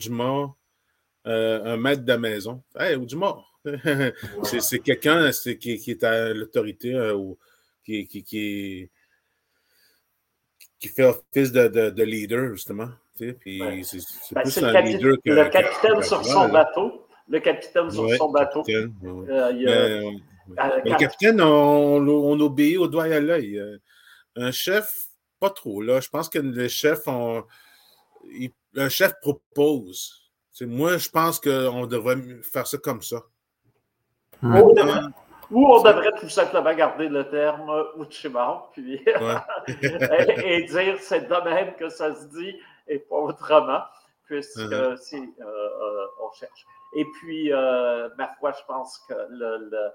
[1.26, 2.62] euh, un maître de la maison.
[2.78, 3.52] Hey, mort.
[4.44, 7.36] c'est quelqu'un qui, qui, est à l'autorité euh, ou
[7.84, 8.88] qui, qui, qui,
[10.88, 12.88] fait office de, de, leader, justement.
[13.16, 15.30] Puis c'est ben, plus un leader que.
[15.30, 17.06] Le capitaine sur son bateau.
[17.28, 18.62] Le capitaine sur son bateau.
[18.66, 20.18] le
[20.98, 23.58] capitaine, on, on, obéit au doigt et à l'œil.
[23.58, 23.78] Euh,
[24.36, 25.08] un chef,
[25.40, 25.82] pas trop.
[25.82, 26.00] Là.
[26.00, 27.44] Je pense que les chefs ont.
[28.76, 30.26] un chef propose
[30.64, 33.22] moi, je pense qu'on devrait faire ça comme ça.
[34.42, 39.00] Ou, on devrait, tout simplement garder le terme Uchiba puis,
[40.44, 42.56] et, dire c'est de même que ça se dit
[42.88, 43.82] et pas autrement,
[44.24, 44.96] puisque uh-huh.
[44.96, 46.66] si euh, euh, on cherche.
[46.94, 49.90] Et puis, euh, ma foi, je pense que le,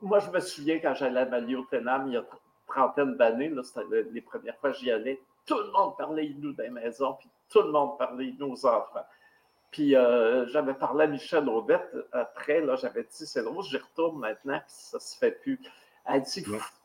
[0.00, 2.24] moi, je me souviens quand j'allais à Maliotenam il y a
[2.66, 6.62] trentaine d'années, c'était les premières fois que j'y allais, tout le monde parlait Inou dans
[6.62, 9.06] les maisons, puis tout le monde parlait Inou aux enfants.
[9.70, 14.18] Puis euh, j'avais parlé à Michel Audette après, là, j'avais dit, c'est drôle, j'y retourne
[14.18, 15.58] maintenant, puis ça se fait plus.
[16.06, 16.44] Elle dit,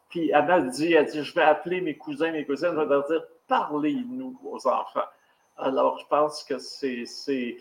[0.09, 3.05] puis elle dit, elle dit, je vais appeler mes cousins, mes cousines, je vais leur
[3.07, 5.07] dire, parlez-nous aux enfants.
[5.57, 7.57] Alors, je pense que c'est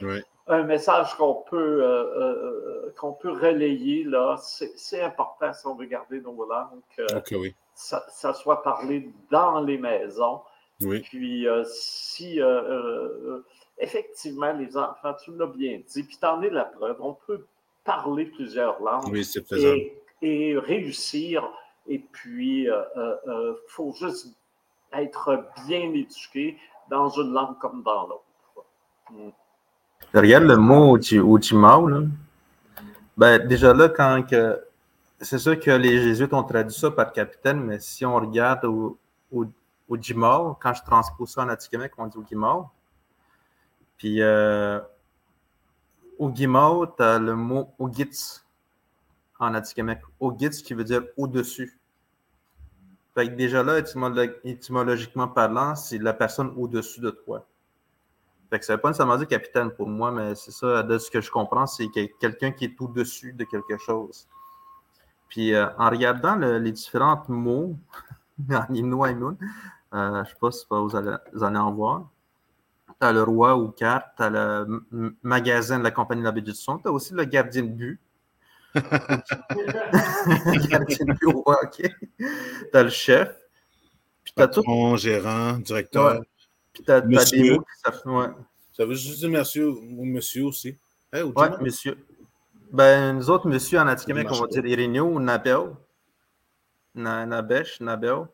[0.46, 4.36] un message qu'on peut, euh, euh, qu'on peut relayer, là.
[4.38, 6.80] C'est important si on veut garder nos langues.
[7.26, 7.54] que oui.
[7.74, 10.40] ça, ça, soit parlé dans les maisons.
[10.80, 11.00] Oui.
[11.00, 12.40] Puis, si
[13.78, 17.46] effectivement, les enfants, tu l'as bien dit, puis tu en es la preuve, on peut
[17.84, 19.28] parler plusieurs langues oui,
[20.22, 21.50] et, réussir.
[21.88, 24.28] Et puis, il euh, euh, euh, faut juste
[24.94, 26.58] être bien éduqué
[26.90, 28.24] dans une langue comme dans l'autre.
[30.14, 32.02] Regarde le mot Ujimao, là.
[33.16, 34.24] Ben, déjà là, quand.
[35.20, 38.98] C'est sûr que les Jésuites ont traduit ça par capitaine, mais si on regarde au,
[39.30, 39.46] au,
[39.88, 42.68] quand je transpose ça en Atikamek, on dit Ujimao.
[43.98, 44.80] Puis, euh,
[46.18, 48.44] tu as le mot Ogitz
[49.38, 50.00] en Atikamek.
[50.18, 51.78] Ogitz qui veut dire au-dessus.
[53.14, 53.78] Fait que déjà là,
[54.44, 57.46] étymologiquement parlant, c'est la personne au-dessus de toi.
[58.48, 61.10] Fait que ça veut pas nécessairement dire capitaine pour moi, mais c'est ça, de ce
[61.10, 61.88] que je comprends, c'est
[62.20, 64.28] quelqu'un qui est au-dessus de quelque chose.
[65.28, 67.78] Puis euh, en regardant les différents mots
[68.50, 69.14] en Innu euh,
[69.92, 72.08] je ne sais pas si vous allez, en voir
[73.00, 74.84] tu as le roi ou carte, tu as le
[75.22, 78.00] magasin de la compagnie de la baie son, tu as aussi le gardien de but.
[78.74, 81.90] le gardien de but au hockey.
[82.18, 82.26] Tu
[82.72, 83.28] as le chef.
[84.24, 84.96] Puis tu as tout.
[84.96, 86.22] gérant, directeur.
[86.72, 88.28] Puis tu as, des mots qui ça, ouais.
[88.72, 90.78] ça veut juste dire monsieur ou monsieur aussi.
[91.12, 91.98] Hey, oui, monsieur.
[92.72, 95.72] Ben, nous autres, monsieur en Atikamek, on va dire Irinio ou Nabel.
[96.94, 98.26] Nabesh, Nabel.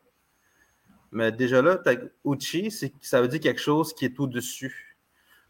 [1.11, 1.77] Mais déjà là,
[2.23, 2.71] Uchi,
[3.01, 4.97] ça veut dire quelque chose qui est au-dessus.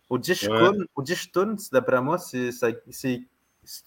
[0.10, 2.52] Ojishtun, d'après moi, c'est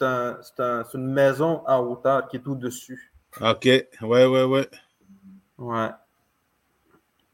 [0.01, 3.13] un, un, une maison en hauteur qui est au-dessus.
[3.41, 3.65] OK.
[3.65, 3.87] Ouais,
[4.27, 4.69] ouais, ouais.
[5.59, 5.91] Ouais.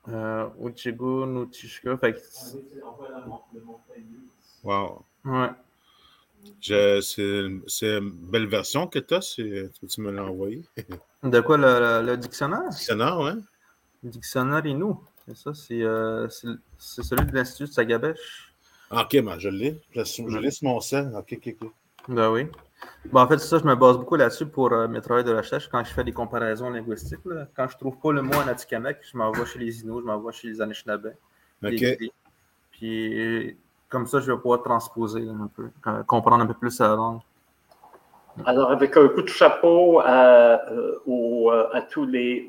[0.09, 0.49] Euh.
[2.01, 2.19] Fait que...
[4.62, 5.05] Wow.
[5.25, 5.51] Ouais.
[6.61, 10.65] Je- C'est c'est une belle version que tu as, tu me l'as envoyé.
[11.23, 11.66] De quoi le,
[12.01, 12.69] le- le dictionnaire?
[12.70, 13.35] Dictionnaire, ouais.
[14.05, 15.03] Le dictionnaire Inou.
[15.27, 16.49] C'est ça, c'est euh, c'est-
[16.79, 18.53] c'est celui de l'Institut de Sagabèche.
[18.91, 19.79] Ah, ok, ben, je l'ai.
[19.95, 21.12] Je, je l'ai sur mon sel.
[21.15, 21.70] Ok, ok, ok.
[22.09, 22.47] Ben oui.
[23.06, 25.35] Bon, en fait, c'est ça, je me base beaucoup là-dessus pour euh, mes travaux de
[25.35, 27.24] recherche quand je fais des comparaisons linguistiques.
[27.24, 27.47] là.
[27.56, 30.32] Quand je trouve pas le mot en Atikamek, je m'envoie chez les Inuits, je m'envoie
[30.32, 31.14] chez les Anishinaabe.
[31.62, 31.70] Ok.
[31.70, 32.12] Les-
[32.72, 33.56] Puis,
[33.89, 36.89] comme ça, je vais pouvoir transposer là, un peu, euh, comprendre un peu plus la
[36.94, 37.20] langue.
[38.47, 42.48] Alors, avec un coup de chapeau à, euh, aux, à tous les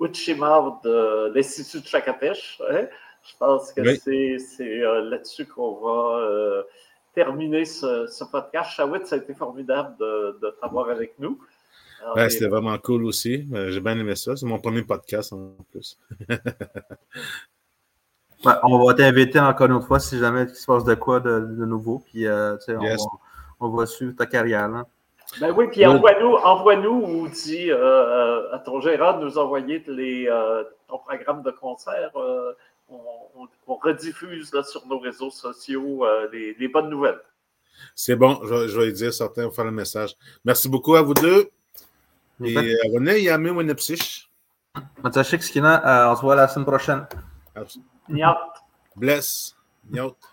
[0.00, 2.86] Uchimars de l'Institut de Chakapèche, hein,
[3.24, 3.96] je pense que Oui.
[3.96, 6.62] c'est c'est, euh, là-dessus qu'on va euh,
[7.16, 8.70] terminer ce, ce podcast.
[8.72, 11.40] Shawit, ça a été formidable de, de t'avoir avec nous.
[12.16, 13.48] Et- C'était vraiment cool aussi.
[13.52, 14.36] Euh, J'ai bien aimé ça.
[14.36, 15.98] C'est mon premier podcast en plus.
[18.44, 21.20] Ouais, on va t'inviter encore une autre fois si jamais il se passe de quoi
[21.20, 22.02] de, de nouveau.
[22.04, 23.00] Puis, euh, on, Yes.
[23.02, 23.06] va,
[23.60, 24.68] on va suivre ta carrière.
[24.68, 24.84] Là.
[25.40, 29.82] Ben oui, puis envoie-nous, envoie-nous ou dis euh, euh, à ton gérant de nous envoyer
[29.88, 32.10] les, euh, ton programme de concert.
[32.88, 33.00] On,
[33.36, 37.20] on- on rediffuse là, sur nos réseaux sociaux euh, les, les bonnes nouvelles.
[37.94, 40.14] C'est bon, je, vais- je vais lui dire certains, va faire le message.
[40.44, 41.50] Merci beaucoup à vous deux.
[42.44, 44.30] Et euh, René, Yami Winnepsich.
[45.02, 47.06] Mathieu Skina, euh, on se voit la semaine prochaine.
[48.94, 49.56] Bless.
[49.90, 50.16] Nyot.